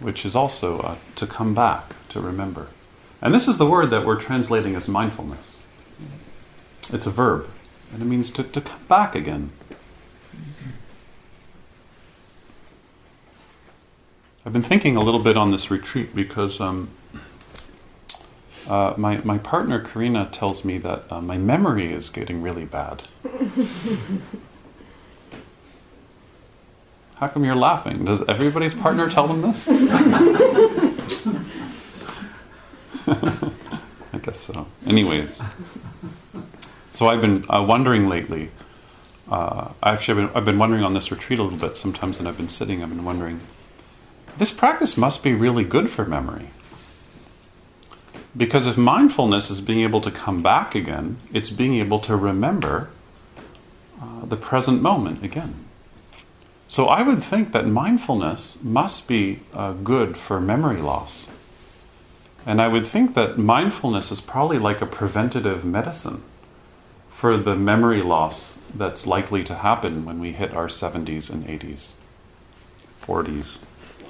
which 0.00 0.26
is 0.26 0.36
also 0.36 0.80
uh, 0.80 0.96
to 1.16 1.26
come 1.26 1.54
back, 1.54 1.94
to 2.08 2.20
remember. 2.20 2.68
And 3.22 3.32
this 3.32 3.48
is 3.48 3.56
the 3.56 3.66
word 3.66 3.90
that 3.90 4.04
we're 4.04 4.20
translating 4.20 4.74
as 4.74 4.88
mindfulness. 4.88 5.53
It's 6.92 7.06
a 7.06 7.10
verb, 7.10 7.48
and 7.92 8.02
it 8.02 8.04
means 8.04 8.30
to, 8.30 8.42
to 8.42 8.60
come 8.60 8.84
back 8.88 9.14
again. 9.14 9.50
I've 14.46 14.52
been 14.52 14.62
thinking 14.62 14.94
a 14.96 15.00
little 15.02 15.22
bit 15.22 15.36
on 15.38 15.50
this 15.50 15.70
retreat 15.70 16.14
because 16.14 16.60
um, 16.60 16.90
uh, 18.68 18.92
my, 18.96 19.20
my 19.24 19.38
partner 19.38 19.80
Karina 19.80 20.28
tells 20.30 20.64
me 20.64 20.76
that 20.78 21.04
uh, 21.10 21.20
my 21.20 21.38
memory 21.38 21.92
is 21.92 22.10
getting 22.10 22.42
really 22.42 22.66
bad. 22.66 23.04
How 27.16 27.28
come 27.28 27.44
you're 27.44 27.54
laughing? 27.54 28.04
Does 28.04 28.22
everybody's 28.28 28.74
partner 28.74 29.08
tell 29.08 29.26
them 29.26 29.40
this? 29.40 29.66
I 33.06 34.18
guess 34.22 34.40
so. 34.40 34.66
Anyways, 34.86 35.42
so 36.94 37.08
I've 37.08 37.20
been 37.20 37.44
uh, 37.50 37.60
wondering 37.68 38.08
lately. 38.08 38.50
Uh, 39.28 39.70
actually, 39.82 40.22
I've 40.22 40.28
been, 40.28 40.36
I've 40.36 40.44
been 40.44 40.58
wondering 40.60 40.84
on 40.84 40.94
this 40.94 41.10
retreat 41.10 41.40
a 41.40 41.42
little 41.42 41.58
bit 41.58 41.76
sometimes, 41.76 42.20
and 42.20 42.28
I've 42.28 42.36
been 42.36 42.48
sitting. 42.48 42.84
I've 42.84 42.88
been 42.88 43.04
wondering. 43.04 43.40
This 44.38 44.52
practice 44.52 44.96
must 44.96 45.24
be 45.24 45.34
really 45.34 45.64
good 45.64 45.90
for 45.90 46.04
memory. 46.04 46.50
Because 48.36 48.68
if 48.68 48.78
mindfulness 48.78 49.50
is 49.50 49.60
being 49.60 49.80
able 49.80 50.00
to 50.02 50.10
come 50.12 50.40
back 50.40 50.76
again, 50.76 51.16
it's 51.32 51.50
being 51.50 51.74
able 51.74 51.98
to 51.98 52.14
remember 52.14 52.90
uh, 54.00 54.24
the 54.26 54.36
present 54.36 54.80
moment 54.80 55.24
again. 55.24 55.64
So 56.68 56.86
I 56.86 57.02
would 57.02 57.24
think 57.24 57.50
that 57.50 57.66
mindfulness 57.66 58.62
must 58.62 59.08
be 59.08 59.40
uh, 59.52 59.72
good 59.72 60.16
for 60.16 60.40
memory 60.40 60.80
loss. 60.80 61.28
And 62.46 62.60
I 62.60 62.68
would 62.68 62.86
think 62.86 63.14
that 63.14 63.36
mindfulness 63.36 64.12
is 64.12 64.20
probably 64.20 64.60
like 64.60 64.80
a 64.80 64.86
preventative 64.86 65.64
medicine 65.64 66.22
for 67.24 67.38
the 67.38 67.56
memory 67.56 68.02
loss 68.02 68.58
that's 68.74 69.06
likely 69.06 69.42
to 69.42 69.54
happen 69.54 70.04
when 70.04 70.20
we 70.20 70.32
hit 70.32 70.52
our 70.52 70.66
70s 70.66 71.32
and 71.32 71.46
80s, 71.46 71.94
40s. 73.00 73.60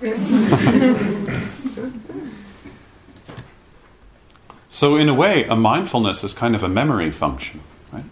so, 4.68 4.96
in 4.96 5.08
a 5.08 5.14
way, 5.14 5.44
a 5.44 5.54
mindfulness 5.54 6.24
is 6.24 6.32
kind 6.32 6.56
of 6.56 6.64
a 6.64 6.68
memory 6.68 7.12
function, 7.12 7.60
right? 7.92 8.02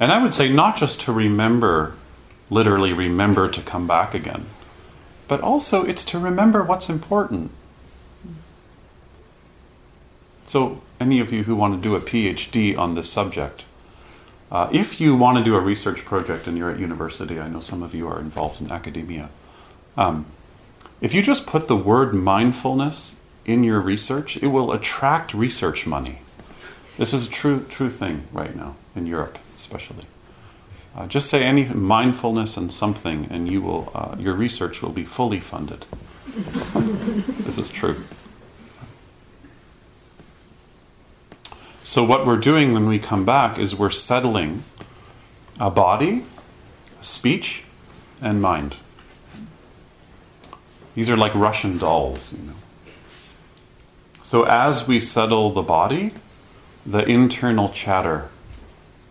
And 0.00 0.10
I 0.10 0.22
would 0.22 0.32
say 0.32 0.48
not 0.48 0.78
just 0.78 1.02
to 1.02 1.12
remember, 1.12 1.96
literally 2.48 2.94
remember 2.94 3.50
to 3.50 3.60
come 3.60 3.86
back 3.86 4.14
again, 4.14 4.46
but 5.28 5.42
also 5.42 5.84
it's 5.84 6.06
to 6.06 6.18
remember 6.18 6.64
what's 6.64 6.88
important. 6.88 7.50
So, 10.44 10.80
any 11.00 11.20
of 11.20 11.32
you 11.32 11.44
who 11.44 11.56
want 11.56 11.74
to 11.74 11.80
do 11.80 11.96
a 11.96 12.00
PhD 12.00 12.76
on 12.78 12.94
this 12.94 13.10
subject, 13.10 13.64
uh, 14.50 14.68
if 14.72 15.00
you 15.00 15.16
want 15.16 15.38
to 15.38 15.44
do 15.44 15.56
a 15.56 15.60
research 15.60 16.04
project 16.04 16.46
and 16.46 16.56
you're 16.56 16.70
at 16.70 16.78
university, 16.78 17.40
I 17.40 17.48
know 17.48 17.60
some 17.60 17.82
of 17.82 17.94
you 17.94 18.06
are 18.08 18.20
involved 18.20 18.60
in 18.60 18.70
academia. 18.70 19.28
Um, 19.96 20.26
if 21.00 21.14
you 21.14 21.22
just 21.22 21.46
put 21.46 21.68
the 21.68 21.76
word 21.76 22.14
mindfulness 22.14 23.16
in 23.44 23.64
your 23.64 23.80
research, 23.80 24.36
it 24.36 24.46
will 24.48 24.72
attract 24.72 25.34
research 25.34 25.86
money. 25.86 26.20
This 26.96 27.12
is 27.12 27.26
a 27.26 27.30
true, 27.30 27.66
true 27.68 27.90
thing 27.90 28.24
right 28.32 28.54
now 28.54 28.76
in 28.94 29.06
Europe, 29.06 29.38
especially. 29.56 30.04
Uh, 30.96 31.08
just 31.08 31.28
say 31.28 31.42
any 31.42 31.64
mindfulness 31.64 32.56
and 32.56 32.72
something, 32.72 33.26
and 33.30 33.50
you 33.50 33.60
will, 33.60 33.90
uh, 33.94 34.14
your 34.18 34.34
research 34.34 34.80
will 34.80 34.92
be 34.92 35.04
fully 35.04 35.40
funded. 35.40 35.84
this 36.26 37.58
is 37.58 37.68
true. 37.68 38.04
So, 41.86 42.02
what 42.02 42.24
we're 42.24 42.38
doing 42.38 42.72
when 42.72 42.88
we 42.88 42.98
come 42.98 43.26
back 43.26 43.58
is 43.58 43.76
we're 43.76 43.90
settling 43.90 44.64
a 45.60 45.70
body, 45.70 46.24
speech, 47.02 47.64
and 48.22 48.40
mind. 48.40 48.76
These 50.94 51.10
are 51.10 51.16
like 51.16 51.34
Russian 51.34 51.76
dolls, 51.76 52.32
you 52.32 52.42
know. 52.46 52.54
So, 54.22 54.44
as 54.44 54.88
we 54.88 54.98
settle 54.98 55.50
the 55.50 55.60
body, 55.60 56.14
the 56.86 57.04
internal 57.04 57.68
chatter 57.68 58.30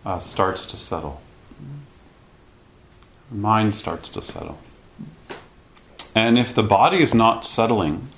uh, 0.04 0.18
starts 0.18 0.66
to 0.66 0.76
settle. 0.76 1.22
Mind 3.30 3.76
starts 3.76 4.08
to 4.08 4.20
settle. 4.20 4.58
And 6.12 6.36
if 6.36 6.52
the 6.52 6.64
body 6.64 6.98
is 6.98 7.14
not 7.14 7.44
settling, 7.44 8.08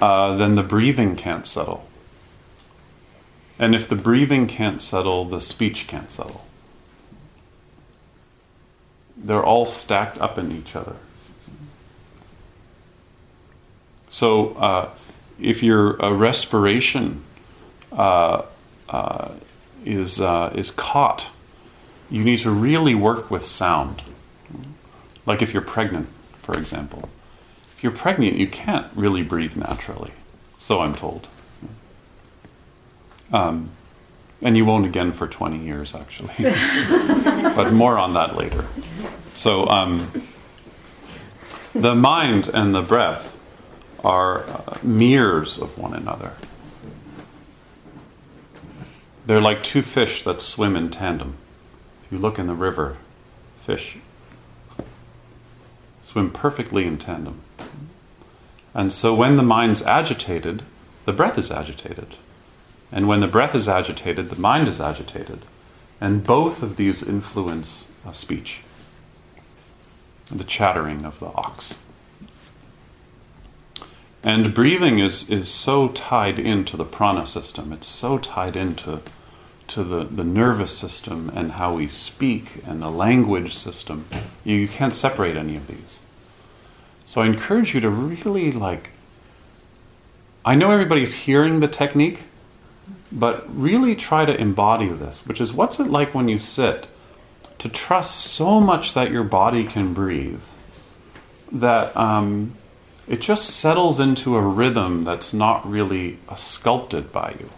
uh, 0.00 0.36
then 0.36 0.54
the 0.54 0.62
breathing 0.62 1.16
can't 1.16 1.48
settle. 1.48 1.85
And 3.58 3.74
if 3.74 3.88
the 3.88 3.96
breathing 3.96 4.46
can't 4.46 4.82
settle, 4.82 5.24
the 5.24 5.40
speech 5.40 5.86
can't 5.86 6.10
settle. 6.10 6.44
They're 9.16 9.44
all 9.44 9.66
stacked 9.66 10.18
up 10.18 10.36
in 10.36 10.52
each 10.52 10.76
other. 10.76 10.96
So, 14.08 14.50
uh, 14.54 14.90
if 15.40 15.62
your 15.62 16.02
uh, 16.02 16.12
respiration 16.12 17.22
uh, 17.92 18.42
uh 18.88 19.32
is, 19.84 20.20
uh, 20.20 20.52
is 20.54 20.70
caught, 20.70 21.30
you 22.10 22.24
need 22.24 22.38
to 22.40 22.50
really 22.50 22.94
work 22.94 23.30
with 23.30 23.44
sound. 23.44 24.02
Like 25.26 25.42
if 25.42 25.52
you're 25.52 25.62
pregnant, 25.62 26.08
for 26.32 26.56
example. 26.56 27.08
If 27.68 27.82
you're 27.82 27.92
pregnant, 27.92 28.36
you 28.36 28.46
can't 28.46 28.86
really 28.94 29.22
breathe 29.22 29.56
naturally. 29.56 30.12
So 30.58 30.80
I'm 30.80 30.94
told. 30.94 31.28
Um, 33.32 33.70
and 34.42 34.56
you 34.56 34.64
won't 34.64 34.84
again 34.84 35.12
for 35.12 35.26
20 35.26 35.58
years, 35.58 35.94
actually. 35.94 36.34
but 37.54 37.72
more 37.72 37.98
on 37.98 38.14
that 38.14 38.36
later. 38.36 38.66
So, 39.34 39.66
um, 39.68 40.10
the 41.74 41.94
mind 41.94 42.48
and 42.52 42.74
the 42.74 42.82
breath 42.82 43.38
are 44.04 44.48
uh, 44.48 44.78
mirrors 44.82 45.58
of 45.58 45.78
one 45.78 45.94
another. 45.94 46.32
They're 49.26 49.40
like 49.40 49.62
two 49.62 49.82
fish 49.82 50.22
that 50.24 50.40
swim 50.40 50.76
in 50.76 50.90
tandem. 50.90 51.36
If 52.04 52.12
you 52.12 52.18
look 52.18 52.38
in 52.38 52.46
the 52.46 52.54
river, 52.54 52.96
fish 53.58 53.98
swim 56.06 56.30
perfectly 56.30 56.86
in 56.86 56.96
tandem. 56.96 57.40
And 58.72 58.92
so 58.92 59.12
when 59.12 59.36
the 59.36 59.42
mind's 59.42 59.82
agitated, 59.82 60.62
the 61.04 61.12
breath 61.12 61.36
is 61.36 61.50
agitated. 61.50 62.14
And 62.92 63.08
when 63.08 63.20
the 63.20 63.26
breath 63.26 63.54
is 63.54 63.68
agitated, 63.68 64.30
the 64.30 64.40
mind 64.40 64.68
is 64.68 64.80
agitated. 64.80 65.40
And 66.00 66.24
both 66.24 66.62
of 66.62 66.76
these 66.76 67.02
influence 67.02 67.90
speech, 68.12 68.62
the 70.30 70.44
chattering 70.44 71.04
of 71.04 71.18
the 71.18 71.26
ox. 71.26 71.78
And 74.22 74.54
breathing 74.54 74.98
is, 74.98 75.30
is 75.30 75.48
so 75.48 75.88
tied 75.88 76.38
into 76.38 76.76
the 76.76 76.84
prana 76.84 77.26
system, 77.26 77.72
it's 77.72 77.86
so 77.86 78.18
tied 78.18 78.56
into 78.56 79.00
to 79.68 79.82
the, 79.82 80.04
the 80.04 80.24
nervous 80.24 80.76
system 80.76 81.30
and 81.34 81.52
how 81.52 81.74
we 81.74 81.88
speak 81.88 82.60
and 82.66 82.82
the 82.82 82.90
language 82.90 83.54
system. 83.54 84.06
You, 84.44 84.56
you 84.56 84.68
can't 84.68 84.94
separate 84.94 85.36
any 85.36 85.56
of 85.56 85.66
these. 85.66 86.00
So 87.04 87.20
I 87.20 87.26
encourage 87.26 87.74
you 87.74 87.80
to 87.80 87.90
really 87.90 88.52
like. 88.52 88.90
I 90.44 90.54
know 90.54 90.70
everybody's 90.70 91.14
hearing 91.14 91.60
the 91.60 91.68
technique, 91.68 92.25
but 93.10 93.44
really 93.48 93.94
try 93.94 94.24
to 94.24 94.40
embody 94.40 94.88
this, 94.88 95.26
which 95.26 95.40
is 95.40 95.52
what's 95.52 95.78
it 95.78 95.88
like 95.88 96.14
when 96.14 96.28
you 96.28 96.38
sit 96.38 96.86
to 97.58 97.68
trust 97.68 98.16
so 98.20 98.60
much 98.60 98.94
that 98.94 99.10
your 99.10 99.24
body 99.24 99.64
can 99.64 99.94
breathe 99.94 100.44
that 101.52 101.96
um, 101.96 102.54
it 103.08 103.20
just 103.20 103.58
settles 103.58 104.00
into 104.00 104.36
a 104.36 104.42
rhythm 104.42 105.04
that's 105.04 105.32
not 105.32 105.68
really 105.68 106.18
sculpted 106.34 107.12
by 107.12 107.34
you. 107.38 107.50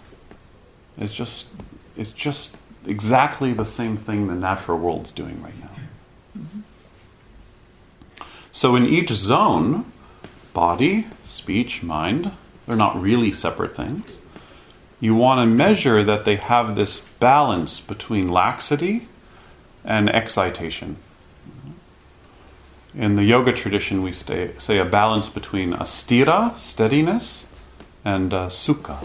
It's 0.98 1.14
just 1.14 1.48
is 1.96 2.12
just 2.12 2.56
exactly 2.86 3.52
the 3.52 3.64
same 3.64 3.96
thing 3.96 4.28
the 4.28 4.34
natural 4.34 4.78
world's 4.78 5.10
doing 5.10 5.42
right 5.42 5.54
now. 5.60 5.68
So, 8.52 8.76
in 8.76 8.86
each 8.86 9.10
zone, 9.10 9.84
body, 10.52 11.06
speech, 11.24 11.82
mind, 11.82 12.32
they're 12.66 12.76
not 12.76 13.00
really 13.00 13.30
separate 13.32 13.76
things. 13.76 14.20
You 15.00 15.14
want 15.14 15.40
to 15.40 15.46
measure 15.46 16.02
that 16.02 16.24
they 16.24 16.36
have 16.36 16.74
this 16.74 17.00
balance 17.20 17.80
between 17.80 18.28
laxity 18.28 19.06
and 19.84 20.10
excitation. 20.10 20.96
In 22.94 23.14
the 23.14 23.22
yoga 23.22 23.52
tradition, 23.52 24.02
we 24.02 24.10
stay, 24.10 24.52
say 24.58 24.78
a 24.78 24.84
balance 24.84 25.28
between 25.28 25.72
astira, 25.72 26.56
steadiness, 26.56 27.46
and 28.04 28.34
uh, 28.34 28.46
sukha, 28.48 29.04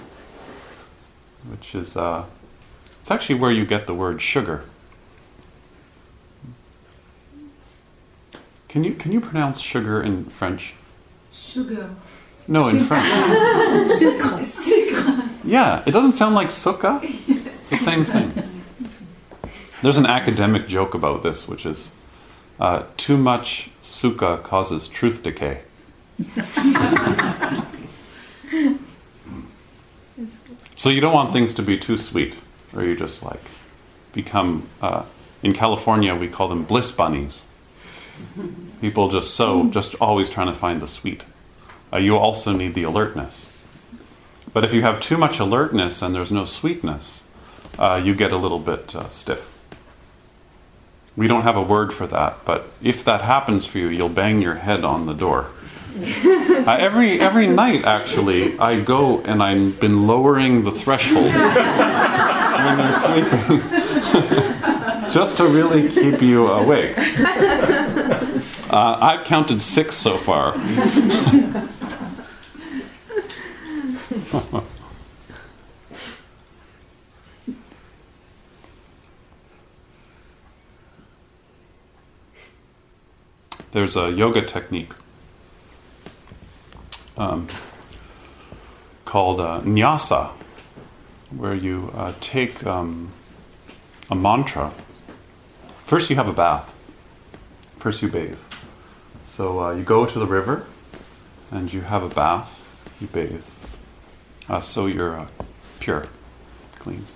which 1.49 1.75
is 1.75 1.95
uh, 1.95 2.25
it's 3.01 3.11
actually 3.11 3.35
where 3.35 3.51
you 3.51 3.65
get 3.65 3.85
the 3.85 3.93
word 3.93 4.21
sugar. 4.21 4.65
Can 8.67 8.83
you 8.83 8.93
can 8.93 9.11
you 9.11 9.21
pronounce 9.21 9.59
sugar 9.61 10.01
in 10.01 10.25
French? 10.25 10.73
Sugar. 11.31 11.89
No, 12.47 12.67
in 12.69 12.79
French. 12.79 13.05
Sucre. 13.99 14.43
Yeah, 15.53 15.83
it 15.85 15.91
doesn't 15.91 16.13
sound 16.13 16.33
like 16.33 16.47
sukha. 16.47 16.99
It's 17.63 17.69
the 17.69 17.75
same 17.75 18.03
thing. 18.03 18.33
There's 19.83 19.99
an 19.99 20.07
academic 20.07 20.67
joke 20.67 20.95
about 20.95 21.21
this, 21.21 21.47
which 21.47 21.63
is 21.67 21.91
uh, 22.59 22.85
too 22.97 23.17
much 23.17 23.69
sukha 23.83 24.41
causes 24.41 24.87
truth 24.87 25.21
decay. 25.21 25.61
so 30.75 30.89
you 30.89 30.99
don't 30.99 31.13
want 31.13 31.31
things 31.33 31.53
to 31.53 31.61
be 31.61 31.77
too 31.77 31.97
sweet 31.97 32.35
or 32.75 32.83
you 32.83 32.95
just 32.95 33.21
like 33.21 33.43
become. 34.11 34.67
Uh, 34.81 35.03
in 35.43 35.53
California, 35.53 36.15
we 36.15 36.27
call 36.29 36.47
them 36.47 36.63
bliss 36.63 36.91
bunnies. 36.91 37.45
People 38.81 39.07
just 39.09 39.35
so, 39.35 39.69
just 39.69 39.93
always 40.01 40.29
trying 40.29 40.47
to 40.47 40.55
find 40.55 40.81
the 40.81 40.87
sweet. 40.87 41.27
Uh, 41.93 41.97
you 41.97 42.17
also 42.17 42.53
need 42.53 42.73
the 42.73 42.83
alertness. 42.83 43.52
But 44.53 44.63
if 44.63 44.73
you 44.73 44.83
have 44.83 44.99
too 44.99 45.17
much 45.17 45.39
alertness 45.39 46.01
and 46.01 46.13
there's 46.13 46.31
no 46.31 46.45
sweetness, 46.45 47.23
uh, 47.79 47.99
you 48.03 48.13
get 48.13 48.31
a 48.31 48.37
little 48.37 48.59
bit 48.59 48.95
uh, 48.95 49.09
stiff. 49.09 49.49
We 51.15 51.27
don't 51.27 51.41
have 51.43 51.57
a 51.57 51.61
word 51.61 51.93
for 51.93 52.07
that, 52.07 52.37
but 52.45 52.71
if 52.81 53.03
that 53.03 53.21
happens 53.21 53.65
for 53.65 53.79
you, 53.79 53.87
you'll 53.87 54.09
bang 54.09 54.41
your 54.41 54.55
head 54.55 54.83
on 54.83 55.05
the 55.05 55.13
door. 55.13 55.47
Uh, 56.63 56.77
every 56.79 57.19
every 57.19 57.45
night, 57.45 57.83
actually, 57.83 58.57
I 58.57 58.79
go 58.79 59.19
and 59.23 59.43
I've 59.43 59.81
been 59.81 60.07
lowering 60.07 60.63
the 60.63 60.71
threshold 60.71 61.25
when 61.25 62.79
you're 62.79 62.93
sleeping, 62.93 63.59
just 65.11 65.35
to 65.37 65.45
really 65.45 65.89
keep 65.89 66.21
you 66.21 66.47
awake. 66.47 66.95
Uh, 68.69 68.97
I've 68.99 69.23
counted 69.23 69.61
six 69.61 69.95
so 69.95 70.17
far. 70.17 70.55
There's 83.73 83.95
a 83.95 84.11
yoga 84.11 84.43
technique 84.43 84.93
um, 87.17 87.47
called 89.03 89.39
uh, 89.39 89.61
nyasa, 89.61 90.27
where 91.35 91.55
you 91.55 91.91
uh, 91.95 92.13
take 92.19 92.63
um, 92.67 93.11
a 94.11 94.15
mantra. 94.15 94.71
First, 95.87 96.11
you 96.11 96.15
have 96.17 96.27
a 96.27 96.33
bath. 96.33 96.75
First, 97.79 98.03
you 98.03 98.09
bathe. 98.09 98.37
So 99.25 99.63
uh, 99.63 99.75
you 99.75 99.81
go 99.81 100.05
to 100.05 100.19
the 100.19 100.27
river 100.27 100.67
and 101.49 101.73
you 101.73 101.81
have 101.81 102.03
a 102.03 102.13
bath, 102.13 102.61
you 103.01 103.07
bathe. 103.07 103.43
Uh, 104.47 104.59
so 104.59 104.85
you're 104.85 105.19
uh, 105.19 105.27
pure, 105.79 106.05
clean. 106.75 107.07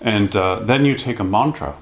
And 0.00 0.34
uh, 0.34 0.56
then 0.56 0.84
you 0.84 0.96
take 0.96 1.20
a 1.20 1.24
mantra 1.24 1.76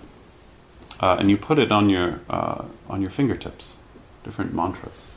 and 1.00 1.30
you 1.30 1.36
put 1.36 1.58
it 1.58 1.70
on 1.72 1.90
your, 1.90 2.20
on 2.28 3.00
your 3.00 3.10
fingertips, 3.10 3.76
different 4.24 4.54
mantras. 4.54 5.08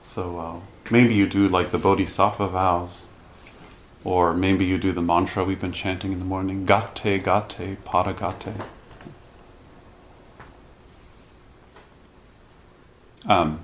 So 0.00 0.62
Maybe 0.90 1.14
you 1.14 1.28
do 1.28 1.46
like 1.48 1.68
the 1.70 1.78
Bodhisattva 1.78 2.48
vows, 2.48 3.06
or 4.04 4.34
maybe 4.34 4.64
you 4.64 4.78
do 4.78 4.92
the 4.92 5.00
mantra 5.00 5.44
we've 5.44 5.60
been 5.60 5.72
chanting 5.72 6.12
in 6.12 6.18
the 6.18 6.24
morning 6.24 6.66
Gate, 6.66 7.02
Gate, 7.24 7.78
Pada 7.84 8.66
Um, 13.24 13.60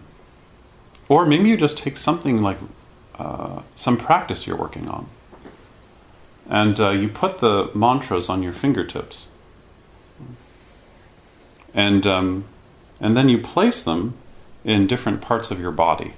or 1.08 1.26
maybe 1.26 1.48
you 1.48 1.56
just 1.56 1.76
take 1.76 1.96
something 1.96 2.40
like 2.40 2.58
uh, 3.18 3.62
some 3.74 3.96
practice 3.96 4.46
you're 4.46 4.56
working 4.56 4.88
on, 4.88 5.08
and 6.48 6.78
uh, 6.78 6.90
you 6.90 7.08
put 7.08 7.40
the 7.40 7.70
mantras 7.74 8.28
on 8.28 8.42
your 8.42 8.52
fingertips, 8.52 9.28
and 11.78 12.04
um, 12.08 12.44
and 13.00 13.16
then 13.16 13.28
you 13.28 13.38
place 13.38 13.84
them 13.84 14.14
in 14.64 14.88
different 14.88 15.20
parts 15.20 15.52
of 15.52 15.60
your 15.60 15.70
body. 15.70 16.14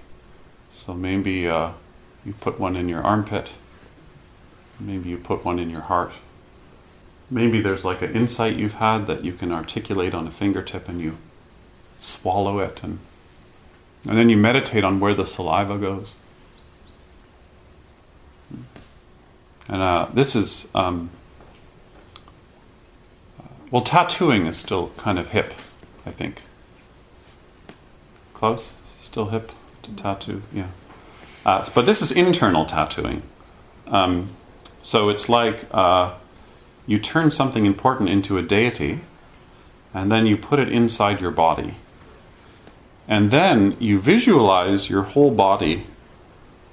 So 0.71 0.95
maybe 0.95 1.47
uh, 1.47 1.73
you 2.25 2.33
put 2.33 2.59
one 2.59 2.77
in 2.77 2.89
your 2.89 3.03
armpit. 3.03 3.51
Maybe 4.81 5.11
you 5.11 5.19
put 5.19 5.45
one 5.45 5.59
in 5.59 5.69
your 5.69 5.83
heart. 5.83 6.13
Maybe 7.31 7.61
there's 7.61 7.85
like 7.85 8.01
an 8.01 8.17
insight 8.17 8.57
you've 8.57 8.81
had 8.81 9.07
that 9.07 9.23
you 9.23 9.35
can 9.35 9.53
articulate 9.53 10.15
on 10.15 10.27
a 10.27 10.31
fingertip 10.31 10.89
and 10.89 10.99
you 10.99 11.19
swallow 11.99 12.59
it 12.61 12.83
and 12.83 12.99
and 14.09 14.17
then 14.17 14.31
you 14.31 14.39
meditate 14.39 14.83
on 14.83 14.99
where 14.99 15.13
the 15.13 15.27
saliva 15.27 15.77
goes. 15.77 16.15
And 19.69 19.83
uh, 19.83 20.09
this 20.15 20.35
is, 20.35 20.69
um, 20.75 21.11
well, 23.71 23.83
tattooing 23.83 24.47
is 24.47 24.57
still 24.57 24.91
kind 24.97 25.19
of 25.19 25.29
hip, 25.29 25.55
I 26.05 26.11
think. 26.11 26.43
Close? 28.35 28.81
Still 28.85 29.27
hip? 29.27 29.53
to 29.83 30.03
tattoo, 30.03 30.43
yeah. 30.53 30.69
Uh, 31.45 31.65
but 31.75 31.87
this 31.87 32.03
is 32.03 32.13
internal 32.13 32.65
tattooing. 32.65 33.23
Um, 33.87 34.31
so 34.83 35.09
it's 35.09 35.29
like 35.29 35.67
uh, 35.73 36.15
you 36.87 36.99
turn 36.99 37.31
something 37.31 37.67
important 37.67 38.09
into 38.09 38.39
a 38.39 38.43
deity, 38.43 39.01
and 39.95 40.11
then 40.11 40.27
you 40.27 40.37
put 40.37 40.59
it 40.59 40.71
inside 40.71 41.21
your 41.21 41.31
body. 41.31 41.75
And 43.09 43.31
then 43.31 43.77
you 43.81 43.99
visualize 43.99 44.89
your 44.89 45.03
whole 45.03 45.33
body 45.33 45.85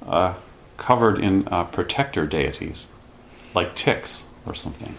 uh, 0.05 0.36
covered 0.77 1.19
in 1.19 1.47
uh, 1.47 1.63
protector 1.65 2.27
deities, 2.27 2.88
like 3.55 3.73
ticks 3.73 4.25
or 4.45 4.53
something. 4.53 4.95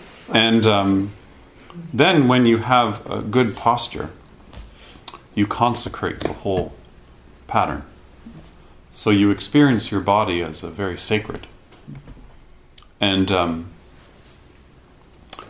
and 0.32 0.66
um, 0.66 1.10
then, 1.92 2.28
when 2.28 2.46
you 2.46 2.58
have 2.58 3.08
a 3.10 3.20
good 3.20 3.54
posture, 3.56 4.10
you 5.34 5.46
consecrate 5.46 6.20
the 6.20 6.32
whole 6.32 6.72
pattern. 7.46 7.82
So 8.90 9.10
you 9.10 9.30
experience 9.30 9.90
your 9.90 10.00
body 10.00 10.42
as 10.42 10.62
a 10.62 10.68
very 10.68 10.96
sacred. 10.96 11.46
And 13.00 13.30
um, 13.30 13.66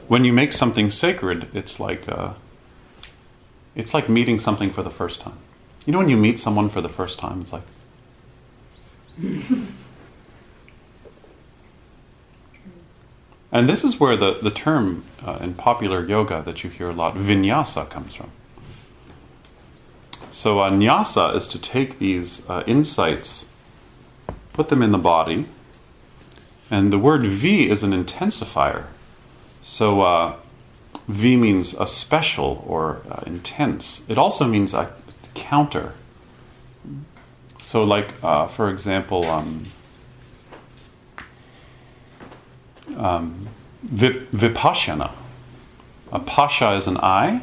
when 0.08 0.24
you 0.24 0.32
make 0.32 0.52
something 0.52 0.90
sacred, 0.90 1.48
it's 1.54 1.78
like 1.78 2.08
uh, 2.08 2.34
it's 3.76 3.94
like 3.94 4.08
meeting 4.08 4.38
something 4.38 4.70
for 4.70 4.82
the 4.82 4.90
first 4.90 5.20
time. 5.20 5.38
You 5.86 5.92
know, 5.92 5.98
when 6.00 6.08
you 6.08 6.16
meet 6.16 6.38
someone 6.38 6.68
for 6.68 6.80
the 6.80 6.88
first 6.88 7.18
time, 7.18 7.42
it's 7.42 7.52
like. 7.52 7.62
And 13.52 13.68
this 13.68 13.84
is 13.84 14.00
where 14.00 14.16
the, 14.16 14.32
the 14.42 14.50
term 14.50 15.04
uh, 15.24 15.38
in 15.40 15.54
popular 15.54 16.04
yoga 16.04 16.42
that 16.42 16.64
you 16.64 16.70
hear 16.70 16.90
a 16.90 16.92
lot, 16.92 17.14
vinyasa, 17.14 17.88
comes 17.88 18.14
from. 18.14 18.30
So, 20.30 20.60
uh, 20.60 20.70
nyasa 20.70 21.34
is 21.34 21.48
to 21.48 21.58
take 21.58 21.98
these 21.98 22.48
uh, 22.50 22.64
insights, 22.66 23.50
put 24.52 24.68
them 24.68 24.82
in 24.82 24.92
the 24.92 24.98
body, 24.98 25.46
and 26.70 26.92
the 26.92 26.98
word 26.98 27.22
V 27.22 27.70
is 27.70 27.82
an 27.82 27.92
intensifier. 27.92 28.86
So, 29.62 30.02
uh, 30.02 30.36
V 31.08 31.36
means 31.36 31.74
a 31.74 31.86
special 31.86 32.64
or 32.66 33.00
uh, 33.08 33.22
intense. 33.26 34.02
It 34.08 34.18
also 34.18 34.46
means 34.46 34.74
a 34.74 34.92
counter. 35.34 35.94
So, 37.60 37.84
like, 37.84 38.12
uh, 38.22 38.46
for 38.46 38.68
example, 38.68 39.24
um, 39.26 39.66
um, 42.96 43.48
vip- 43.82 44.30
vipassana. 44.30 45.10
A 46.12 46.18
pasha 46.18 46.72
is 46.74 46.86
an 46.86 46.96
eye, 46.98 47.42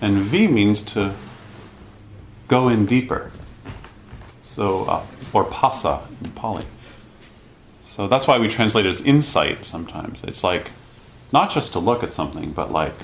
and 0.00 0.18
V 0.18 0.48
means 0.48 0.82
to 0.82 1.14
go 2.48 2.68
in 2.68 2.86
deeper. 2.86 3.30
So, 4.42 4.84
uh, 4.84 5.06
or 5.32 5.44
pasa 5.44 6.02
in 6.24 6.30
Pali. 6.32 6.64
So 7.82 8.08
that's 8.08 8.26
why 8.26 8.38
we 8.38 8.48
translate 8.48 8.86
it 8.86 8.88
as 8.88 9.00
insight 9.02 9.64
sometimes. 9.64 10.24
It's 10.24 10.42
like 10.42 10.72
not 11.32 11.50
just 11.50 11.72
to 11.72 11.78
look 11.78 12.02
at 12.02 12.12
something, 12.12 12.52
but 12.52 12.70
like 12.70 12.94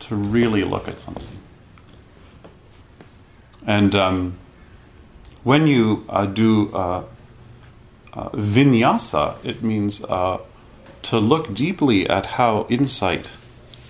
to 0.00 0.14
really 0.14 0.62
look 0.62 0.88
at 0.88 0.98
something. 0.98 1.38
And 3.66 3.94
um, 3.94 4.38
when 5.42 5.66
you 5.66 6.04
uh, 6.08 6.26
do 6.26 6.72
uh, 6.74 7.04
uh, 8.16 8.30
vinyasa, 8.30 9.36
it 9.44 9.62
means 9.62 10.02
uh, 10.04 10.38
to 11.02 11.18
look 11.18 11.52
deeply 11.54 12.08
at 12.08 12.26
how 12.26 12.66
insight 12.68 13.30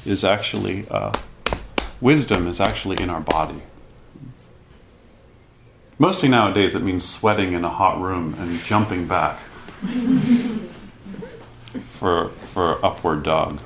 is 0.05 0.25
actually, 0.25 0.87
uh, 0.91 1.13
wisdom 2.01 2.49
is 2.49 2.61
actually 2.61 3.01
in 3.03 3.09
our 3.09 3.21
body. 3.21 3.63
Mostly 5.99 6.29
nowadays, 6.29 6.75
it 6.75 6.83
means 6.83 7.09
sweating 7.09 7.53
in 7.53 7.65
a 7.65 7.71
hot 7.71 8.01
room 8.01 8.35
and 8.39 8.59
jumping 8.59 9.07
back 9.07 9.39
for, 11.97 12.29
for 12.29 12.85
upward 12.85 13.23
dog. 13.23 13.61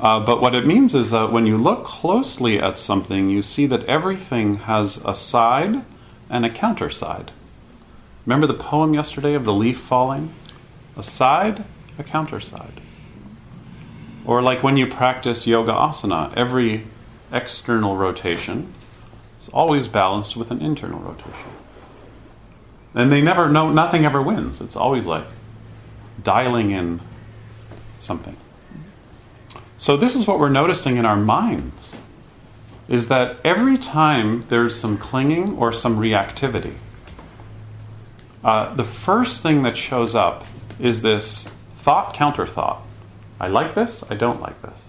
Uh, 0.00 0.18
but 0.18 0.40
what 0.40 0.54
it 0.54 0.64
means 0.66 0.94
is 0.94 1.10
that 1.10 1.30
when 1.30 1.44
you 1.44 1.58
look 1.58 1.84
closely 1.84 2.58
at 2.58 2.78
something, 2.78 3.28
you 3.28 3.42
see 3.42 3.66
that 3.66 3.84
everything 3.84 4.54
has 4.54 5.04
a 5.04 5.14
side 5.14 5.84
and 6.30 6.46
a 6.46 6.50
counter 6.50 6.88
side. 6.88 7.30
Remember 8.30 8.46
the 8.46 8.54
poem 8.54 8.94
yesterday 8.94 9.34
of 9.34 9.44
the 9.44 9.52
leaf 9.52 9.76
falling? 9.76 10.30
A 10.96 11.02
side, 11.02 11.64
a 11.98 12.04
counter 12.04 12.38
side. 12.38 12.80
Or 14.24 14.40
like 14.40 14.62
when 14.62 14.76
you 14.76 14.86
practice 14.86 15.48
yoga 15.48 15.72
asana, 15.72 16.32
every 16.36 16.84
external 17.32 17.96
rotation 17.96 18.72
is 19.36 19.48
always 19.48 19.88
balanced 19.88 20.36
with 20.36 20.52
an 20.52 20.62
internal 20.62 21.00
rotation. 21.00 21.50
And 22.94 23.10
they 23.10 23.20
never 23.20 23.48
know, 23.48 23.72
nothing 23.72 24.04
ever 24.04 24.22
wins. 24.22 24.60
It's 24.60 24.76
always 24.76 25.06
like 25.06 25.26
dialing 26.22 26.70
in 26.70 27.00
something. 27.98 28.36
So 29.76 29.96
this 29.96 30.14
is 30.14 30.28
what 30.28 30.38
we're 30.38 30.50
noticing 30.50 30.98
in 30.98 31.04
our 31.04 31.16
minds 31.16 32.00
is 32.86 33.08
that 33.08 33.38
every 33.44 33.76
time 33.76 34.44
there's 34.50 34.78
some 34.78 34.98
clinging 34.98 35.58
or 35.58 35.72
some 35.72 35.98
reactivity, 35.98 36.74
uh, 38.44 38.74
the 38.74 38.84
first 38.84 39.42
thing 39.42 39.62
that 39.62 39.76
shows 39.76 40.14
up 40.14 40.44
is 40.78 41.02
this 41.02 41.44
thought 41.74 42.14
counter 42.14 42.46
thought. 42.46 42.82
I 43.38 43.48
like 43.48 43.74
this, 43.74 44.04
I 44.10 44.14
don't 44.14 44.40
like 44.40 44.60
this. 44.62 44.88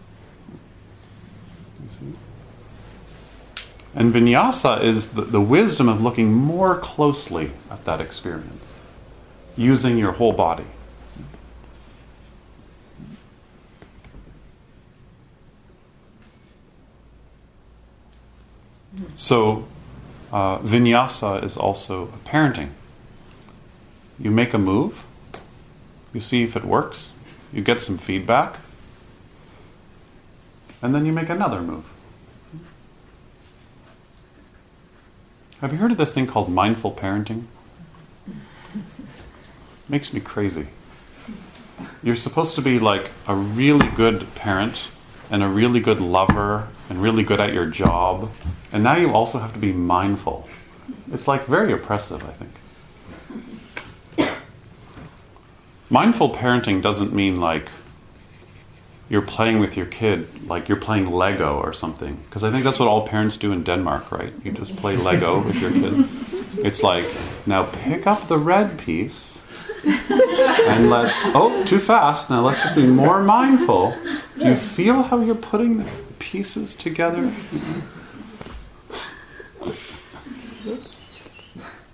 And 3.94 4.14
vinyasa 4.14 4.82
is 4.82 5.10
the, 5.14 5.22
the 5.22 5.42
wisdom 5.42 5.90
of 5.90 6.02
looking 6.02 6.32
more 6.32 6.78
closely 6.78 7.52
at 7.70 7.84
that 7.86 8.00
experience, 8.00 8.80
using 9.58 9.98
your 9.98 10.14
whole 10.14 10.32
body. 10.32 10.64
So, 19.16 19.68
uh, 20.32 20.60
vinyasa 20.60 21.44
is 21.44 21.58
also 21.58 22.04
a 22.04 22.30
parenting. 22.30 22.70
You 24.22 24.30
make 24.30 24.54
a 24.54 24.60
move, 24.60 25.06
you 26.14 26.20
see 26.20 26.44
if 26.44 26.56
it 26.56 26.64
works, 26.64 27.12
you 27.52 27.64
get 27.64 27.80
some 27.80 27.98
feedback, 27.98 28.60
and 30.82 30.94
then 30.94 31.08
you 31.08 31.12
make 31.12 31.30
another 31.30 31.60
move. 31.60 31.92
Have 35.60 35.72
you 35.72 35.80
heard 35.80 35.92
of 35.92 35.98
this 35.98 36.14
thing 36.14 36.28
called 36.28 36.50
mindful 36.50 36.92
parenting? 36.92 37.46
Makes 39.90 40.14
me 40.14 40.20
crazy. 40.20 40.68
You're 42.04 42.16
supposed 42.16 42.54
to 42.56 42.62
be 42.62 42.78
like 42.78 43.10
a 43.28 43.36
really 43.36 43.88
good 43.90 44.34
parent 44.36 44.92
and 45.32 45.42
a 45.42 45.48
really 45.48 45.80
good 45.80 46.00
lover 46.00 46.68
and 46.90 47.02
really 47.02 47.24
good 47.24 47.40
at 47.40 47.54
your 47.54 47.66
job. 47.66 48.32
And 48.72 48.84
now 48.84 48.98
you 48.98 49.14
also 49.14 49.40
have 49.40 49.54
to 49.54 49.60
be 49.60 49.72
mindful. 49.72 50.48
It's 51.12 51.28
like 51.28 51.46
very 51.46 51.74
oppressive, 51.74 52.24
I 52.24 52.32
think. 52.32 52.61
Mindful 55.92 56.30
parenting 56.30 56.82
doesn't 56.82 57.14
mean 57.14 57.42
like 57.42 57.70
you're 59.10 59.22
playing 59.22 59.60
with 59.60 59.76
your 59.76 59.88
kid 59.88 60.26
like 60.48 60.70
you're 60.70 60.80
playing 60.80 61.12
Lego 61.12 61.58
or 61.60 61.74
something. 61.74 62.16
Because 62.26 62.46
I 62.46 62.50
think 62.50 62.64
that's 62.64 62.80
what 62.80 62.88
all 62.88 63.06
parents 63.06 63.36
do 63.36 63.52
in 63.52 63.62
Denmark, 63.62 64.10
right? 64.10 64.32
You 64.42 64.54
just 64.54 64.74
play 64.78 64.96
Lego 64.96 65.42
with 65.46 65.62
your 65.62 65.70
kid. 65.72 66.66
It's 66.66 66.82
like, 66.82 67.06
now 67.46 67.66
pick 67.84 68.08
up 68.08 68.30
the 68.30 68.38
red 68.38 68.80
piece 68.80 69.42
and 69.84 70.90
let's, 70.90 71.14
oh, 71.36 71.64
too 71.66 71.80
fast. 71.80 72.30
Now 72.30 72.42
let's 72.42 72.64
just 72.64 72.76
be 72.76 72.88
more 72.88 73.22
mindful. 73.22 73.94
Do 74.38 74.48
you 74.48 74.56
feel 74.56 75.02
how 75.02 75.20
you're 75.20 75.36
putting 75.36 75.78
the 75.78 75.92
pieces 76.20 76.74
together? 76.74 77.28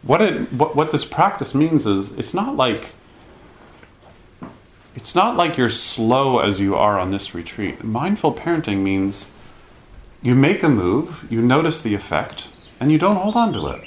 What, 0.04 0.22
it, 0.22 0.54
what, 0.54 0.76
what 0.76 0.92
this 0.92 1.04
practice 1.04 1.56
means 1.56 1.88
is 1.88 2.12
it's 2.14 2.34
not 2.36 2.56
like 2.56 2.94
it's 4.98 5.14
not 5.14 5.36
like 5.36 5.60
you're 5.60 5.70
slow 5.70 6.40
as 6.40 6.60
you 6.60 6.74
are 6.74 6.98
on 7.00 7.12
this 7.12 7.36
retreat. 7.36 7.84
Mindful 7.84 8.34
parenting 8.34 8.80
means 8.80 9.32
you 10.24 10.34
make 10.34 10.64
a 10.64 10.70
move, 10.70 11.28
you 11.30 11.40
notice 11.40 11.82
the 11.82 11.94
effect, 11.94 12.50
and 12.80 12.92
you 12.92 12.98
don't 12.98 13.18
hold 13.18 13.36
on 13.36 13.54
to 13.54 13.68
it. 13.68 13.82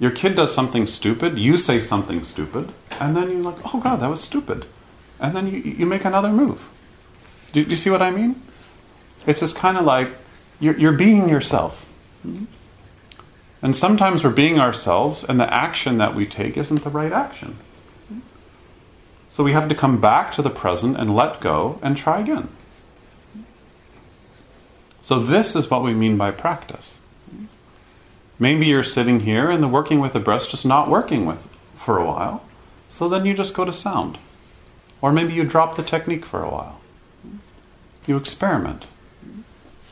Your 0.00 0.10
kid 0.10 0.34
does 0.34 0.54
something 0.54 0.86
stupid, 0.86 1.38
you 1.38 1.58
say 1.58 1.78
something 1.78 2.22
stupid, 2.22 2.72
and 3.02 3.14
then 3.14 3.30
you're 3.30 3.42
like, 3.42 3.74
oh 3.74 3.80
God, 3.80 3.96
that 3.96 4.08
was 4.08 4.24
stupid. 4.24 4.64
And 5.20 5.36
then 5.36 5.46
you, 5.46 5.58
you 5.58 5.84
make 5.84 6.06
another 6.06 6.30
move. 6.30 6.70
Do, 7.52 7.62
do 7.62 7.68
you 7.68 7.76
see 7.76 7.90
what 7.90 8.00
I 8.00 8.10
mean? 8.10 8.40
It's 9.26 9.40
just 9.40 9.56
kind 9.56 9.76
of 9.76 9.84
like 9.84 10.08
you're, 10.58 10.76
you're 10.78 10.92
being 10.92 11.28
yourself. 11.28 11.92
And 13.60 13.76
sometimes 13.76 14.24
we're 14.24 14.30
being 14.30 14.58
ourselves, 14.58 15.22
and 15.22 15.38
the 15.38 15.52
action 15.52 15.98
that 15.98 16.14
we 16.14 16.24
take 16.24 16.56
isn't 16.56 16.82
the 16.82 16.88
right 16.88 17.12
action. 17.12 17.58
So 19.32 19.42
we 19.42 19.52
have 19.52 19.70
to 19.70 19.74
come 19.74 19.98
back 19.98 20.30
to 20.32 20.42
the 20.42 20.50
present 20.50 20.98
and 20.98 21.16
let 21.16 21.40
go 21.40 21.78
and 21.80 21.96
try 21.96 22.20
again. 22.20 22.48
So, 25.00 25.18
this 25.18 25.56
is 25.56 25.70
what 25.70 25.82
we 25.82 25.94
mean 25.94 26.18
by 26.18 26.30
practice. 26.30 27.00
Maybe 28.38 28.66
you're 28.66 28.82
sitting 28.82 29.20
here 29.20 29.48
and 29.48 29.62
the 29.62 29.68
working 29.68 30.00
with 30.00 30.12
the 30.12 30.20
breath 30.20 30.50
just 30.50 30.66
not 30.66 30.90
working 30.90 31.24
with 31.24 31.48
for 31.74 31.96
a 31.96 32.04
while. 32.04 32.44
So 32.88 33.08
then 33.08 33.24
you 33.24 33.32
just 33.32 33.54
go 33.54 33.64
to 33.64 33.72
sound. 33.72 34.18
Or 35.00 35.12
maybe 35.12 35.32
you 35.32 35.44
drop 35.44 35.76
the 35.76 35.82
technique 35.82 36.26
for 36.26 36.42
a 36.42 36.50
while. 36.50 36.80
You 38.06 38.18
experiment. 38.18 38.86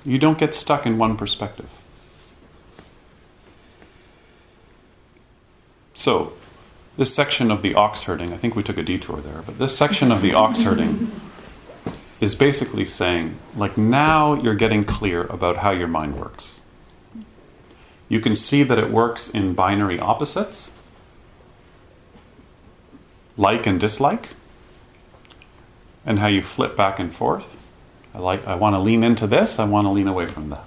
You 0.05 0.19
don't 0.19 0.39
get 0.39 0.55
stuck 0.55 0.85
in 0.85 0.99
one 0.99 1.17
perspective. 1.17 1.71
So, 5.95 6.35
this 7.01 7.15
section 7.15 7.51
of 7.51 7.63
the 7.63 7.75
ox 7.75 8.03
herding, 8.03 8.31
I 8.31 8.37
think 8.37 8.55
we 8.55 8.63
took 8.63 8.77
a 8.77 8.83
detour 8.83 9.23
there, 9.23 9.41
but 9.47 9.59
this 9.59 9.75
section 9.75 10.13
of 10.13 10.21
the 10.21 10.35
ox 10.35 10.61
herding 10.61 11.11
is 12.21 12.35
basically 12.35 12.85
saying, 12.85 13.37
like, 13.57 13.79
now 13.79 14.35
you're 14.35 14.55
getting 14.55 14.85
clear 14.85 15.23
about 15.25 15.57
how 15.57 15.71
your 15.71 15.89
mind 15.89 16.21
works. 16.21 16.61
You 18.11 18.21
can 18.21 18.37
see 18.37 18.63
that 18.65 18.79
it 18.79 18.91
works 18.91 19.31
in 19.31 19.55
binary 19.55 19.99
opposites, 19.99 20.73
like 23.39 23.67
and 23.67 23.81
dislike, 23.81 24.35
and 26.05 26.19
how 26.19 26.27
you 26.27 26.43
flip 26.43 26.77
back 26.77 26.99
and 26.99 27.11
forth. 27.11 27.57
I 28.13 28.19
like 28.19 28.47
I 28.47 28.57
want 28.57 28.75
to 28.75 28.79
lean 28.79 29.03
into 29.03 29.27
this, 29.27 29.59
I 29.59 29.65
want 29.65 29.87
to 29.87 29.91
lean 29.91 30.07
away 30.07 30.27
from 30.27 30.51
that. 30.51 30.67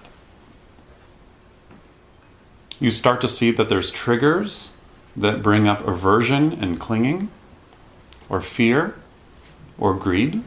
You 2.79 2.89
start 2.89 3.21
to 3.21 3.27
see 3.27 3.51
that 3.51 3.69
there's 3.69 3.91
triggers 3.91 4.72
that 5.15 5.43
bring 5.43 5.67
up 5.67 5.85
aversion 5.87 6.53
and 6.53 6.79
clinging 6.79 7.29
or 8.29 8.41
fear 8.41 8.95
or 9.77 9.93
greed. 9.93 10.41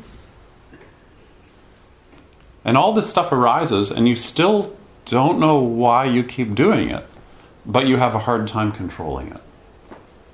And 2.65 2.77
all 2.77 2.93
this 2.93 3.09
stuff 3.09 3.31
arises 3.31 3.91
and 3.91 4.09
you 4.09 4.17
still 4.17 4.77
don't 5.05 5.39
know 5.39 5.59
why 5.59 6.05
you 6.05 6.25
keep 6.25 6.55
doing 6.55 6.91
it, 6.91 7.07
but 7.65 7.87
you 7.87 7.97
have 7.97 8.15
a 8.15 8.21
hard 8.21 8.49
time 8.49 8.73
controlling 8.73 9.29
it. 9.29 9.41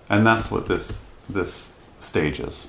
And 0.08 0.26
that's 0.26 0.50
what 0.50 0.68
this 0.68 1.02
this 1.28 1.72
stage 2.00 2.40
is. 2.40 2.68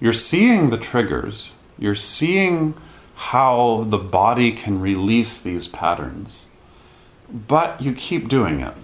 You're 0.00 0.12
seeing 0.12 0.70
the 0.70 0.78
triggers, 0.78 1.54
you're 1.78 1.94
seeing 1.94 2.74
how 3.14 3.84
the 3.88 3.98
body 3.98 4.52
can 4.52 4.80
release 4.80 5.40
these 5.40 5.66
patterns, 5.66 6.46
but 7.28 7.82
you 7.82 7.92
keep 7.92 8.28
doing 8.28 8.60
it. 8.60 8.74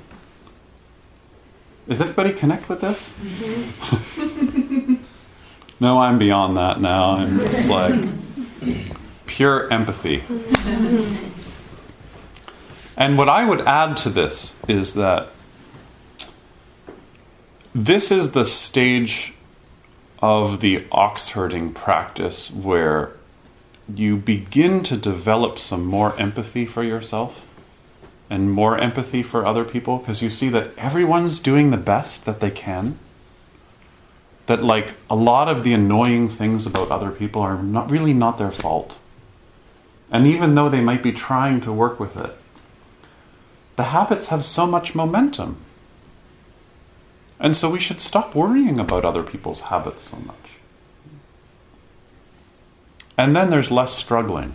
Does 1.88 2.00
anybody 2.00 2.32
connect 2.32 2.68
with 2.68 2.80
this? 2.80 3.12
no, 5.80 5.98
I'm 5.98 6.16
beyond 6.18 6.56
that 6.56 6.80
now. 6.80 7.16
I'm 7.16 7.38
just 7.38 7.68
like 7.68 8.08
pure 9.26 9.70
empathy. 9.72 10.22
And 12.96 13.18
what 13.18 13.28
I 13.28 13.44
would 13.44 13.60
add 13.62 13.96
to 13.98 14.08
this 14.08 14.56
is 14.66 14.94
that 14.94 15.28
this 17.74 18.10
is 18.10 18.32
the 18.32 18.44
stage 18.44 19.34
of 20.22 20.60
the 20.60 20.86
ox 20.90 21.30
herding 21.30 21.72
practice 21.72 22.50
where 22.50 23.14
you 23.92 24.16
begin 24.16 24.82
to 24.84 24.96
develop 24.96 25.58
some 25.58 25.84
more 25.84 26.18
empathy 26.18 26.64
for 26.64 26.82
yourself 26.82 27.46
and 28.30 28.50
more 28.50 28.78
empathy 28.78 29.22
for 29.22 29.46
other 29.46 29.64
people 29.64 29.98
because 29.98 30.22
you 30.22 30.30
see 30.30 30.48
that 30.48 30.76
everyone's 30.78 31.38
doing 31.38 31.70
the 31.70 31.76
best 31.76 32.24
that 32.24 32.40
they 32.40 32.50
can. 32.50 32.98
That, 34.46 34.62
like, 34.62 34.94
a 35.08 35.16
lot 35.16 35.48
of 35.48 35.64
the 35.64 35.72
annoying 35.72 36.28
things 36.28 36.66
about 36.66 36.90
other 36.90 37.10
people 37.10 37.40
are 37.42 37.62
not 37.62 37.90
really 37.90 38.12
not 38.12 38.36
their 38.36 38.50
fault. 38.50 38.98
And 40.10 40.26
even 40.26 40.54
though 40.54 40.68
they 40.68 40.82
might 40.82 41.02
be 41.02 41.12
trying 41.12 41.60
to 41.62 41.72
work 41.72 41.98
with 41.98 42.16
it, 42.16 42.36
the 43.76 43.84
habits 43.84 44.28
have 44.28 44.44
so 44.44 44.66
much 44.66 44.94
momentum. 44.94 45.56
And 47.40 47.56
so 47.56 47.70
we 47.70 47.80
should 47.80 48.00
stop 48.00 48.34
worrying 48.34 48.78
about 48.78 49.04
other 49.04 49.22
people's 49.22 49.62
habits 49.62 50.04
so 50.04 50.18
much. 50.18 50.36
And 53.16 53.34
then 53.34 53.50
there's 53.50 53.70
less 53.70 53.96
struggling. 53.96 54.54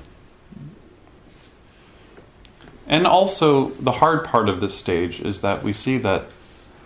And 2.89 3.05
also, 3.05 3.69
the 3.69 3.93
hard 3.93 4.25
part 4.25 4.49
of 4.49 4.61
this 4.61 4.75
stage 4.75 5.21
is 5.21 5.41
that 5.41 5.61
we 5.61 5.73
see 5.73 5.99
that 5.99 6.25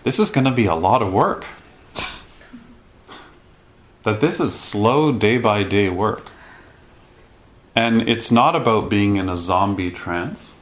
this 0.04 0.20
is 0.20 0.30
going 0.30 0.44
to 0.44 0.52
be 0.52 0.66
a 0.66 0.76
lot 0.76 1.02
of 1.02 1.14
work. 1.14 1.46
that 4.04 4.20
this 4.20 4.42
is 4.42 4.54
slow 4.54 5.14
day 5.14 5.38
by 5.38 5.64
day 5.64 5.88
work. 5.88 6.30
And 7.74 8.08
it's 8.08 8.32
not 8.32 8.54
about 8.54 8.90
being 8.90 9.16
in 9.16 9.30
a 9.30 9.38
zombie 9.38 9.92
trance 9.92 10.60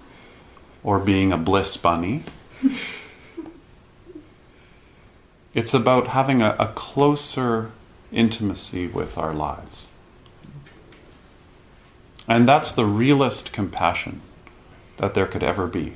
or 0.84 1.00
being 1.00 1.34
a 1.34 1.38
bliss 1.38 1.76
bunny. 1.76 2.24
it's 5.56 5.74
about 5.74 6.08
having 6.08 6.44
a, 6.44 6.56
a, 6.60 6.68
closer 6.68 7.72
intimacy 8.12 8.88
with 8.88 9.18
our 9.18 9.34
lives. 9.34 9.88
And 12.28 12.48
that's 12.48 12.72
the 12.72 12.86
realest 12.86 13.52
compassion 13.52 14.22
that 15.02 15.16
there 15.16 15.26
could 15.26 15.44
ever 15.44 15.66
be 15.66 15.94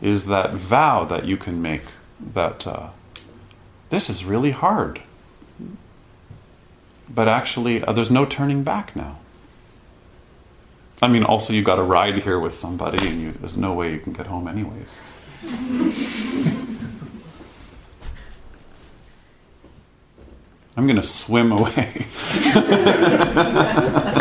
is 0.00 0.24
that 0.24 0.52
vow 0.52 1.04
that 1.04 1.26
you 1.26 1.36
can 1.36 1.60
make 1.60 1.82
that 2.18 2.66
uh, 2.66 2.88
this 3.90 4.08
is 4.08 4.24
really 4.24 4.52
hard. 4.52 5.02
But 7.14 7.28
actually, 7.28 7.82
uh, 7.82 7.92
there's 7.92 8.10
no 8.10 8.24
turning 8.24 8.64
back 8.64 8.96
now. 8.96 9.18
I 11.02 11.08
mean, 11.08 11.22
also, 11.22 11.52
you 11.52 11.62
got 11.62 11.74
to 11.74 11.82
ride 11.82 12.16
here 12.18 12.40
with 12.40 12.54
somebody, 12.54 13.06
and 13.06 13.20
you, 13.20 13.32
there's 13.32 13.58
no 13.58 13.74
way 13.74 13.92
you 13.92 13.98
can 13.98 14.14
get 14.14 14.26
home, 14.26 14.48
anyways. 14.48 14.96
I'm 20.76 20.86
going 20.86 20.96
to 20.96 21.02
swim 21.02 21.52
away. 21.52 22.06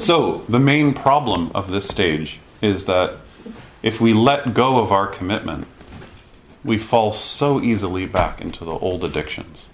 So, 0.00 0.38
the 0.48 0.58
main 0.58 0.94
problem 0.94 1.50
of 1.54 1.70
this 1.70 1.86
stage 1.86 2.40
is 2.62 2.86
that 2.86 3.16
if 3.82 4.00
we 4.00 4.14
let 4.14 4.54
go 4.54 4.78
of 4.78 4.90
our 4.90 5.06
commitment, 5.06 5.66
we 6.64 6.78
fall 6.78 7.12
so 7.12 7.60
easily 7.60 8.06
back 8.06 8.40
into 8.40 8.64
the 8.64 8.72
old 8.72 9.04
addictions. 9.04 9.68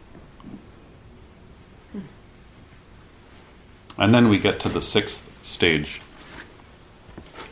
And 3.97 4.13
then 4.13 4.29
we 4.29 4.41
get 4.41 4.59
to 4.61 4.69
the 4.69 4.83
sixth 4.83 5.45
stage. 5.45 6.01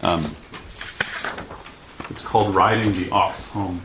Um, 0.03 0.35
it's 2.11 2.23
called 2.23 2.57
riding 2.57 2.93
the 2.93 3.09
ox 3.13 3.51
home. 3.51 3.83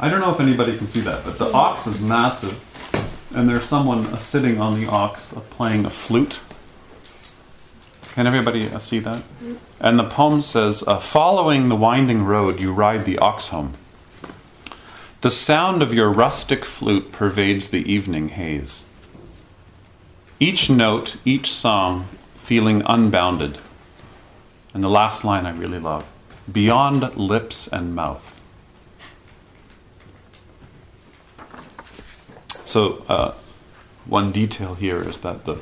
I 0.00 0.10
don't 0.10 0.18
know 0.18 0.34
if 0.34 0.40
anybody 0.40 0.76
can 0.76 0.88
see 0.88 1.00
that, 1.02 1.24
but 1.24 1.38
the 1.38 1.52
ox 1.52 1.86
is 1.86 2.00
massive, 2.00 2.60
and 3.36 3.48
there's 3.48 3.66
someone 3.66 4.18
sitting 4.18 4.60
on 4.60 4.80
the 4.80 4.88
ox 4.88 5.32
playing 5.50 5.84
a 5.84 5.90
flute. 5.90 6.42
Can 8.12 8.26
everybody 8.26 8.68
uh, 8.68 8.78
see 8.78 8.98
that? 9.00 9.22
And 9.80 9.98
the 9.98 10.04
poem 10.04 10.42
says, 10.42 10.84
uh, 10.86 10.98
Following 10.98 11.68
the 11.68 11.76
winding 11.76 12.24
road, 12.24 12.60
you 12.60 12.72
ride 12.72 13.04
the 13.04 13.18
ox 13.18 13.48
home. 13.48 13.72
The 15.22 15.30
sound 15.30 15.82
of 15.82 15.94
your 15.94 16.10
rustic 16.10 16.64
flute 16.64 17.10
pervades 17.10 17.68
the 17.68 17.90
evening 17.90 18.28
haze. 18.30 18.84
Each 20.38 20.68
note, 20.68 21.16
each 21.24 21.50
song, 21.50 22.04
feeling 22.34 22.82
unbounded. 22.84 23.58
And 24.74 24.84
the 24.84 24.90
last 24.90 25.24
line 25.24 25.46
I 25.46 25.52
really 25.52 25.78
love 25.78 26.10
beyond 26.50 27.16
lips 27.16 27.68
and 27.68 27.94
mouth. 27.94 28.38
So, 32.64 33.04
uh, 33.08 33.34
one 34.06 34.32
detail 34.32 34.74
here 34.74 35.00
is 35.00 35.18
that 35.18 35.44
the 35.44 35.56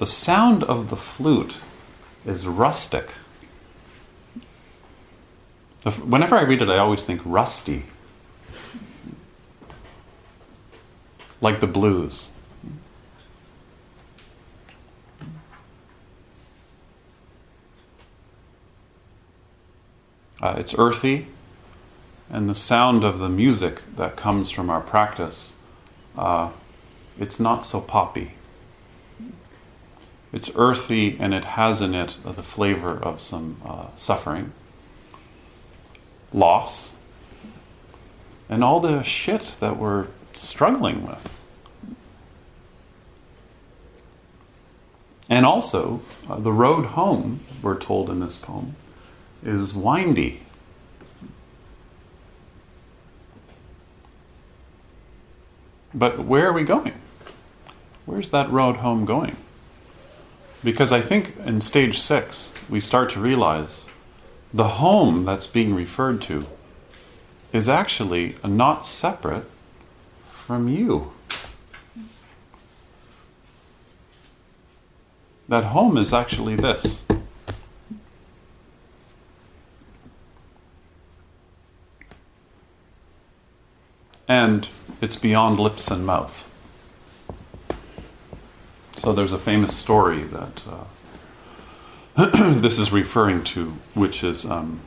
the 0.00 0.06
sound 0.06 0.64
of 0.64 0.88
the 0.88 0.96
flute 0.96 1.60
is 2.24 2.46
rustic. 2.46 3.10
Whenever 6.02 6.36
I 6.36 6.40
read 6.40 6.62
it, 6.62 6.70
I 6.70 6.78
always 6.78 7.04
think 7.04 7.20
rusty. 7.22 7.84
Like 11.42 11.60
the 11.60 11.66
blues. 11.66 12.30
Uh, 20.40 20.54
it's 20.56 20.74
earthy, 20.78 21.26
and 22.30 22.48
the 22.48 22.54
sound 22.54 23.04
of 23.04 23.18
the 23.18 23.28
music 23.28 23.82
that 23.96 24.16
comes 24.16 24.48
from 24.48 24.70
our 24.70 24.80
practice, 24.80 25.52
uh, 26.16 26.48
it's 27.18 27.38
not 27.38 27.66
so 27.66 27.82
poppy. 27.82 28.32
It's 30.32 30.50
earthy 30.54 31.16
and 31.18 31.34
it 31.34 31.44
has 31.44 31.80
in 31.80 31.94
it 31.94 32.16
the 32.24 32.42
flavor 32.42 32.92
of 32.92 33.20
some 33.20 33.60
uh, 33.64 33.86
suffering, 33.96 34.52
loss, 36.32 36.94
and 38.48 38.62
all 38.62 38.80
the 38.80 39.02
shit 39.02 39.56
that 39.60 39.76
we're 39.76 40.06
struggling 40.32 41.06
with. 41.06 41.36
And 45.28 45.46
also, 45.46 46.02
uh, 46.28 46.40
the 46.40 46.52
road 46.52 46.86
home, 46.86 47.40
we're 47.62 47.78
told 47.78 48.10
in 48.10 48.18
this 48.18 48.36
poem, 48.36 48.74
is 49.44 49.74
windy. 49.74 50.40
But 55.94 56.20
where 56.20 56.48
are 56.48 56.52
we 56.52 56.64
going? 56.64 56.94
Where's 58.06 58.30
that 58.30 58.50
road 58.50 58.76
home 58.76 59.04
going? 59.04 59.36
Because 60.62 60.92
I 60.92 61.00
think 61.00 61.36
in 61.44 61.60
stage 61.60 61.98
six, 61.98 62.52
we 62.68 62.80
start 62.80 63.10
to 63.10 63.20
realize 63.20 63.88
the 64.52 64.80
home 64.80 65.24
that's 65.24 65.46
being 65.46 65.74
referred 65.74 66.20
to 66.22 66.46
is 67.52 67.68
actually 67.68 68.34
not 68.44 68.84
separate 68.84 69.44
from 70.28 70.68
you. 70.68 71.12
That 75.48 75.64
home 75.64 75.96
is 75.96 76.12
actually 76.12 76.56
this. 76.56 77.06
and 84.30 84.68
it's 85.00 85.16
beyond 85.16 85.58
lips 85.58 85.90
and 85.90 86.06
mouth. 86.06 86.49
So 89.00 89.14
there's 89.14 89.32
a 89.32 89.38
famous 89.38 89.74
story 89.74 90.24
that 90.24 90.62
uh, 92.18 92.50
this 92.60 92.78
is 92.78 92.92
referring 92.92 93.44
to, 93.44 93.70
which 93.94 94.22
is 94.22 94.44
um, 94.44 94.82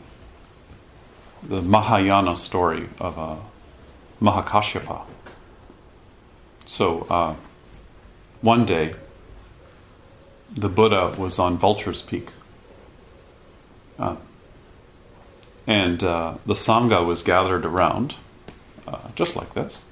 the 1.41 1.63
Mahayana 1.63 2.35
story 2.35 2.89
of 2.99 3.17
uh, 3.17 3.37
Mahakashyapa. 4.21 5.07
So 6.67 7.07
uh, 7.09 7.33
one 8.41 8.67
day, 8.67 8.93
the 10.51 10.69
Buddha 10.69 11.15
was 11.17 11.39
on 11.39 11.57
Vulture's 11.57 12.03
Peak. 12.03 12.29
Uh, 13.97 14.17
and 15.65 16.03
uh, 16.03 16.35
the 16.45 16.53
Sangha 16.53 17.03
was 17.03 17.23
gathered 17.23 17.65
around, 17.65 18.13
uh, 18.87 18.99
just 19.15 19.35
like 19.35 19.55
this. 19.55 19.85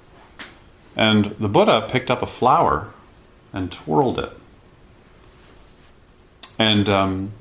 And 0.96 1.26
the 1.40 1.50
Buddha 1.50 1.88
picked 1.90 2.12
up 2.12 2.22
a 2.22 2.28
flower 2.28 2.94
and 3.54 3.72
twirled 3.72 4.20
it. 4.20 4.32
And 6.58 6.88
um, 6.90 7.32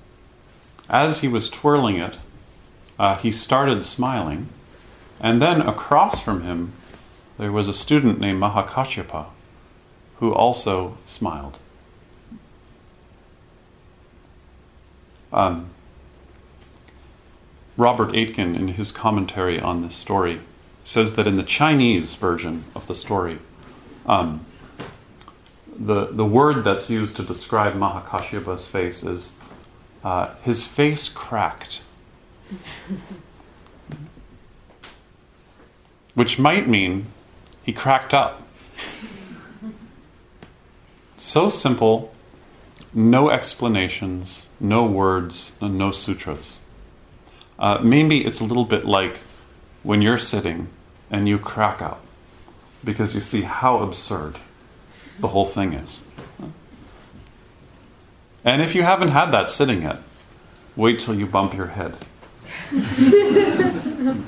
as 0.89 1.21
he 1.21 1.29
was 1.29 1.49
twirling 1.49 1.97
it, 1.97 2.19
uh, 2.99 3.17
he 3.17 3.31
started 3.31 3.85
smiling. 3.85 4.49
And 5.21 5.41
then 5.41 5.61
across 5.61 6.23
from 6.23 6.43
him, 6.43 6.73
there 7.39 7.53
was 7.53 7.69
a 7.69 7.75
student 7.75 8.21
named 8.21 8.43
Mahakashyapa 8.43 9.27
who 10.17 10.35
also 10.35 10.99
smiled. 11.07 11.59
Um, 15.33 15.71
Robert 17.77 18.15
Aitken, 18.15 18.55
in 18.55 18.69
his 18.69 18.93
commentary 18.93 19.59
on 19.59 19.81
this 19.81 19.95
story, 19.95 20.41
says 20.85 21.15
that 21.17 21.27
in 21.27 21.37
the 21.37 21.43
Chinese 21.43 22.15
version 22.15 22.65
of 22.75 22.87
the 22.87 22.95
story, 22.95 23.39
um, 24.05 24.45
the, 25.81 26.07
the 26.07 26.27
word 26.27 26.63
that's 26.63 26.91
used 26.91 27.17
to 27.17 27.23
describe 27.23 27.73
Mahakashyapa's 27.75 28.69
face 28.69 29.03
is 29.03 29.33
uh, 30.05 30.35
his 30.43 30.67
face 30.67 31.09
cracked. 31.09 31.83
Which 36.15 36.39
might 36.39 36.69
mean 36.69 37.07
he 37.65 37.73
cracked 37.73 38.13
up. 38.13 38.43
So 41.17 41.49
simple, 41.49 42.13
no 42.93 43.31
explanations, 43.31 44.49
no 44.59 44.85
words, 44.87 45.53
and 45.61 45.79
no 45.79 45.93
sutras. 45.93 46.61
Uh, 47.59 47.79
maybe 47.83 48.25
it's 48.25 48.41
a 48.41 48.45
little 48.45 48.65
bit 48.67 48.85
like 48.85 49.19
when 49.83 50.03
you're 50.03 50.19
sitting 50.19 50.69
and 51.11 51.27
you 51.27 51.39
crack 51.39 51.81
up 51.81 52.03
because 52.85 53.15
you 53.15 53.21
see 53.23 53.43
how 53.43 53.79
absurd 53.79 54.39
the 55.21 55.29
whole 55.29 55.47
thing 55.47 55.73
is. 55.73 56.05
And 58.45 58.61
if 58.63 58.75
you 58.75 58.83
haven't 58.83 59.09
had 59.09 59.31
that 59.33 59.51
sitting 59.51 59.83
yet, 59.83 59.99
wait 60.77 60.99
till 60.99 61.15
you 61.15 61.27
bump 61.27 61.55
your 61.55 61.67
head. 61.69 61.95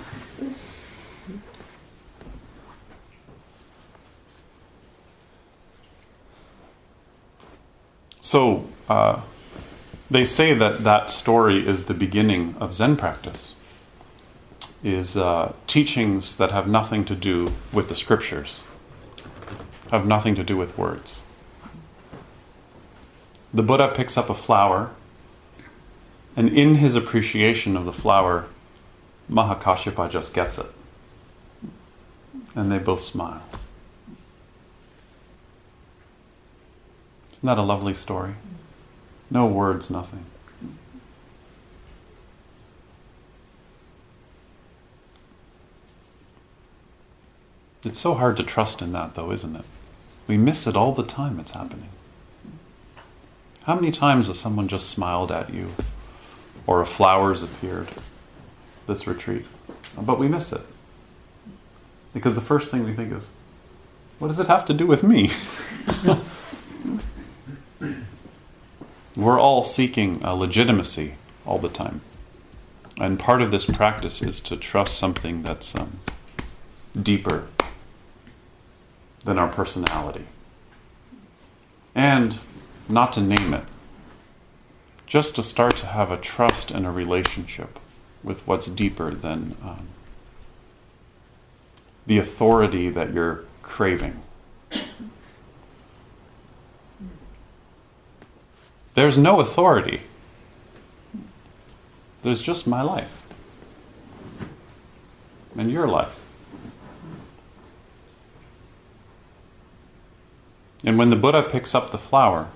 so, 8.21 8.67
uh, 8.89 9.23
they 10.11 10.25
say 10.25 10.53
that 10.53 10.85
that 10.85 11.11
story 11.11 11.67
is 11.67 11.87
the 11.87 11.95
beginning 11.95 12.55
of 12.61 12.75
Zen 12.75 12.97
practice, 12.97 13.55
is 14.85 15.17
uh, 15.17 15.55
teachings 15.67 16.37
that 16.37 16.51
have 16.51 16.69
nothing 16.69 17.07
to 17.07 17.15
do 17.15 17.51
with 17.73 17.89
the 17.89 17.95
scriptures, 17.95 18.65
have 19.93 20.07
nothing 20.07 20.35
to 20.35 20.43
do 20.43 20.57
with 20.57 20.79
words. 20.79 21.23
The 23.53 23.63
Buddha 23.63 23.93
picks 23.95 24.17
up 24.17 24.31
a 24.31 24.35
flower, 24.35 24.91
and 26.35 26.49
in 26.49 26.77
his 26.77 26.97
appreciation 26.97 27.77
of 27.77 27.85
the 27.85 27.93
flower, 27.93 28.47
Mahakashyapa 29.31 30.11
just 30.11 30.33
gets 30.33 30.59
it. 30.59 30.67
And 32.57 32.73
they 32.73 32.79
both 32.79 33.01
smile. 33.01 33.43
Isn't 37.33 37.47
that 37.47 37.59
a 37.59 37.63
lovely 37.63 37.93
story? 37.93 38.35
No 39.31 39.47
words, 39.47 39.91
nothing. 39.91 40.25
It's 47.85 47.99
so 47.99 48.15
hard 48.15 48.39
to 48.39 48.43
trust 48.43 48.81
in 48.81 48.93
that, 48.93 49.17
though, 49.17 49.33
isn't 49.33 49.57
it? 49.57 49.65
We 50.27 50.37
miss 50.37 50.67
it 50.67 50.77
all 50.77 50.93
the 50.93 51.05
time 51.05 51.39
it's 51.39 51.53
happening. 51.53 51.89
How 53.65 53.75
many 53.75 53.91
times 53.93 54.27
has 54.27 54.39
someone 54.39 54.69
just 54.69 54.89
smiled 54.89 55.31
at 55.31 55.53
you 55.53 55.71
or 56.67 56.81
a 56.81 56.87
flower's 56.87 57.43
appeared 57.43 57.89
this 58.87 59.07
retreat? 59.07 59.45
But 59.97 60.19
we 60.19 60.29
miss 60.29 60.53
it. 60.53 60.63
Because 62.13 62.35
the 62.35 62.41
first 62.41 62.71
thing 62.71 62.85
we 62.85 62.93
think 62.93 63.13
is, 63.13 63.31
what 64.19 64.29
does 64.29 64.39
it 64.41 64.47
have 64.47 64.65
to 64.67 64.75
do 64.75 64.87
with 64.87 65.03
me? 65.03 65.31
We're 69.17 69.41
all 69.41 69.63
seeking 69.63 70.23
a 70.25 70.35
legitimacy 70.35 71.15
all 71.45 71.59
the 71.59 71.69
time. 71.69 72.01
And 72.99 73.19
part 73.19 73.43
of 73.43 73.51
this 73.51 73.67
practice 73.67 74.23
is 74.23 74.41
to 74.43 74.57
trust 74.57 74.99
something 74.99 75.43
that's 75.43 75.75
um, 75.75 76.01
deeper 77.01 77.47
than 79.25 79.39
our 79.39 79.49
personality. 79.49 80.25
And 81.95 82.39
not 82.89 83.13
to 83.15 83.21
name 83.21 83.55
it, 83.55 83.65
just 85.07 85.37
to 85.37 85.43
start 85.43 85.77
to 85.77 85.87
have 85.87 86.11
a 86.11 86.17
trust 86.17 86.71
and 86.71 86.87
a 86.87 86.91
relationship 86.91 87.79
with 88.23 88.47
what's 88.47 88.67
deeper 88.67 89.11
than 89.13 89.57
um, 89.63 89.89
the 92.07 92.19
authority 92.19 92.89
that 92.89 93.13
you're 93.13 93.45
craving. 93.63 94.23
There's 98.95 99.17
no 99.17 99.41
authority. 99.41 100.03
There's 102.23 102.43
just 102.43 102.67
my 102.67 102.83
life 102.83 103.27
and 105.57 105.71
your 105.71 105.89
life. 105.89 106.22
And 110.85 110.99
when 110.99 111.11
the 111.11 111.17
Buddha 111.17 111.43
picks 111.43 111.75
up 111.75 111.91
the 111.91 111.99
flower, 111.99 112.49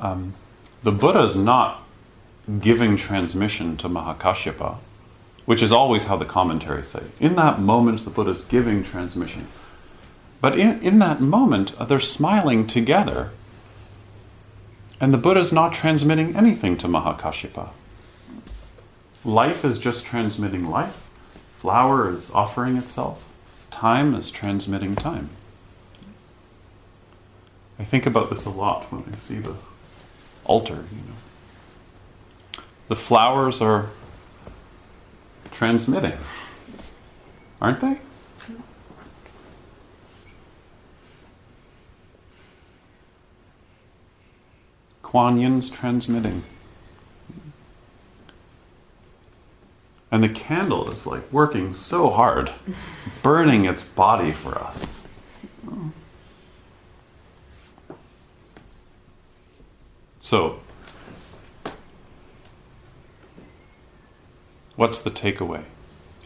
um, 0.00 0.34
the 0.82 0.92
Buddha 0.92 1.22
is 1.22 1.36
not 1.36 1.82
giving 2.60 2.96
transmission 2.96 3.76
to 3.78 3.88
Mahakashyapa, 3.88 4.76
which 5.46 5.62
is 5.62 5.72
always 5.72 6.04
how 6.04 6.16
the 6.16 6.24
commentaries 6.24 6.88
say. 6.88 7.04
In 7.20 7.36
that 7.36 7.60
moment, 7.60 8.04
the 8.04 8.10
Buddha 8.10 8.30
is 8.30 8.42
giving 8.42 8.82
transmission. 8.82 9.46
But 10.40 10.58
in, 10.58 10.82
in 10.82 10.98
that 10.98 11.20
moment, 11.20 11.72
they're 11.88 12.00
smiling 12.00 12.66
together 12.66 13.30
and 15.00 15.12
the 15.12 15.18
Buddha 15.18 15.40
is 15.40 15.52
not 15.52 15.72
transmitting 15.72 16.34
anything 16.36 16.78
to 16.78 16.88
Mahakashyapa. 16.88 17.68
Life 19.24 19.64
is 19.64 19.78
just 19.78 20.06
transmitting 20.06 20.68
life, 20.70 20.94
flower 21.56 22.10
is 22.10 22.30
offering 22.30 22.76
itself, 22.76 23.68
time 23.70 24.14
is 24.14 24.30
transmitting 24.30 24.94
time. 24.94 25.30
I 27.78 27.84
think 27.84 28.06
about 28.06 28.30
this 28.30 28.46
a 28.46 28.50
lot 28.50 28.90
when 28.92 29.04
I 29.12 29.16
see 29.16 29.38
the 29.38 29.54
altar, 30.44 30.84
you 30.92 30.98
know. 30.98 32.62
The 32.88 32.96
flowers 32.96 33.60
are 33.60 33.86
transmitting, 35.50 36.18
aren't 37.60 37.80
they? 37.80 37.98
Kuan 45.02 45.38
Yin's 45.38 45.70
transmitting. 45.70 46.42
And 50.10 50.22
the 50.22 50.28
candle 50.28 50.88
is 50.90 51.06
like 51.06 51.32
working 51.32 51.74
so 51.74 52.10
hard, 52.10 52.50
burning 53.22 53.64
its 53.64 53.82
body 53.82 54.32
for 54.32 54.58
us. 54.58 54.84
So, 60.24 60.60
what's 64.74 64.98
the 64.98 65.10
takeaway? 65.10 65.64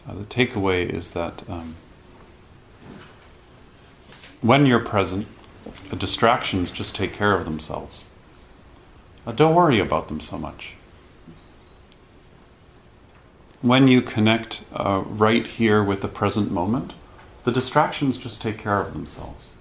Uh, 0.07 0.13
the 0.13 0.23
takeaway 0.23 0.89
is 0.89 1.09
that 1.09 1.43
um, 1.49 1.75
when 4.39 4.65
you're 4.65 4.79
present, 4.79 5.27
distractions 5.97 6.71
just 6.71 6.95
take 6.95 7.11
care 7.11 7.33
of 7.33 7.43
themselves. 7.43 8.09
Uh, 9.27 9.33
don't 9.33 9.53
worry 9.53 9.81
about 9.81 10.07
them 10.07 10.21
so 10.21 10.37
much. 10.37 10.75
When 13.61 13.87
you 13.87 14.01
connect 14.01 14.63
uh, 14.71 15.03
right 15.05 15.45
here 15.45 15.83
with 15.83 15.99
the 15.99 16.07
present 16.07 16.53
moment, 16.53 16.93
the 17.43 17.51
the 17.51 17.51
distractions 17.51 18.17
just 18.17 18.41
take 18.41 18.57
care 18.57 18.79
of 18.79 18.93
themselves. 18.93 19.51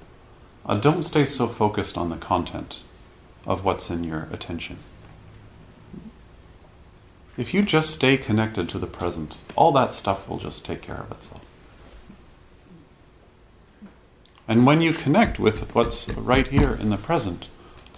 Uh, 0.65 0.77
don't 0.77 1.03
stay 1.03 1.25
so 1.25 1.49
focused 1.49 1.99
on 1.99 2.09
the 2.09 2.17
content 2.17 2.83
of 3.49 3.65
what's 3.65 3.91
in 3.91 4.05
your 4.05 4.29
attention. 4.31 4.77
If 7.39 7.55
you 7.55 7.63
just 7.63 7.91
stay 7.91 8.19
connected 8.19 8.69
to 8.69 8.79
the 8.79 8.87
present, 8.87 9.37
all 9.57 9.73
that 9.73 9.95
stuff 9.95 10.29
will 10.29 10.39
just 10.39 10.67
take 10.67 10.83
care 10.83 10.97
of 10.97 11.11
itself. 11.11 11.45
And 14.47 14.67
when 14.67 14.83
you 14.83 14.93
connect 14.93 15.39
with 15.39 15.75
what's 15.75 16.09
right 16.11 16.47
here 16.47 16.75
in 16.75 16.91
the 16.91 16.97
present, 16.97 17.49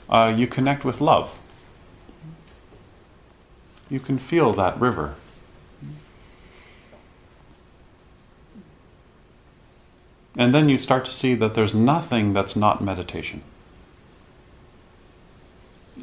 uh, 0.08 0.32
you 0.36 0.46
connect 0.46 0.84
with 0.84 1.00
love. 1.00 1.36
You 3.90 3.98
can 3.98 4.18
feel 4.18 4.52
that 4.52 4.80
river. 4.80 5.16
And 10.36 10.54
then 10.54 10.68
you 10.68 10.78
start 10.78 11.04
to 11.06 11.10
see 11.10 11.34
that 11.34 11.54
there's 11.54 11.74
nothing 11.74 12.32
that's 12.32 12.54
not 12.54 12.80
meditation. 12.80 13.42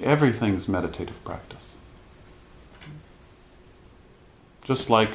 Everything's 0.03 0.67
meditative 0.67 1.23
practice. 1.23 1.75
Just 4.63 4.89
like 4.89 5.09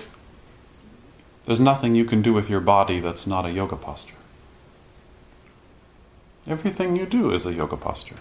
there's 1.44 1.60
nothing 1.60 1.94
you 1.94 2.04
can 2.04 2.22
do 2.22 2.32
with 2.32 2.48
your 2.48 2.60
body 2.60 3.00
that's 3.00 3.26
not 3.26 3.44
a 3.44 3.50
yoga 3.50 3.76
posture. 3.76 4.16
Everything 6.50 6.96
you 6.96 7.06
do 7.06 7.30
is 7.32 7.46
a 7.46 7.52
yoga 7.52 7.76
posture. 7.76 8.16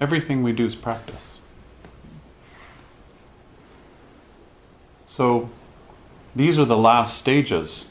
Everything 0.00 0.42
we 0.42 0.52
do 0.52 0.64
is 0.64 0.74
practice. 0.74 1.40
So, 5.04 5.50
these 6.34 6.58
are 6.58 6.64
the 6.64 6.76
last 6.76 7.18
stages 7.18 7.90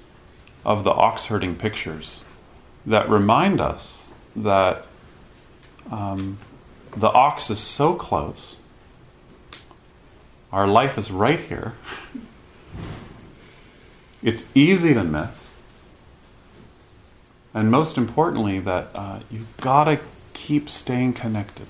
of 0.66 0.84
the 0.84 0.91
ox 0.91 1.28
herding 1.28 1.55
pictures 1.55 2.24
that 2.86 3.10
remind 3.10 3.62
us 3.62 4.12
that 4.36 4.86
um, 5.91 6.38
the 6.91 7.10
ox 7.12 7.49
is 7.49 7.60
so 7.60 7.93
close, 7.93 8.60
our 10.51 10.68
life 10.68 10.97
is 10.97 11.12
right 11.12 11.39
here. 11.39 11.74
It's 14.22 14.55
easy 14.55 14.93
to 14.93 15.03
miss. 15.03 15.49
And 17.53 17.72
most 17.72 17.97
importantly, 17.97 18.60
that 18.60 18.88
uh, 18.95 19.20
you've 19.32 19.55
got 19.57 19.86
to 19.86 19.99
keep 20.34 20.70
staying 20.70 21.14
connected. 21.14 21.68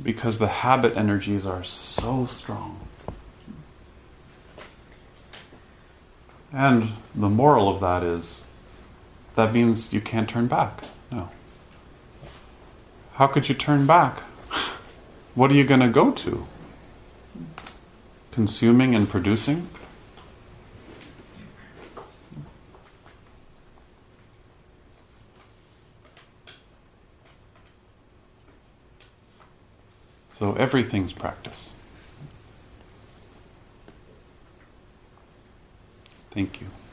Because 0.00 0.38
the 0.38 0.46
habit 0.48 0.96
energies 0.96 1.44
are 1.44 1.64
so 1.64 2.26
strong. 2.26 2.88
And 6.52 6.92
the 7.14 7.28
moral 7.28 7.68
of 7.68 7.80
that 7.80 8.02
is 8.02 8.44
that 9.34 9.52
means 9.52 9.92
you 9.92 10.00
can't 10.00 10.28
turn 10.28 10.46
back. 10.46 10.82
No. 11.12 11.28
How 13.14 13.26
could 13.26 13.48
you 13.48 13.54
turn 13.54 13.86
back? 13.86 14.22
What 15.34 15.52
are 15.52 15.54
you 15.54 15.62
going 15.62 15.80
to 15.80 15.88
go 15.88 16.10
to? 16.10 16.48
Consuming 18.32 18.96
and 18.96 19.08
producing? 19.08 19.68
So 30.28 30.54
everything's 30.54 31.12
practice. 31.12 31.77
Thank 36.38 36.60
you. 36.60 36.87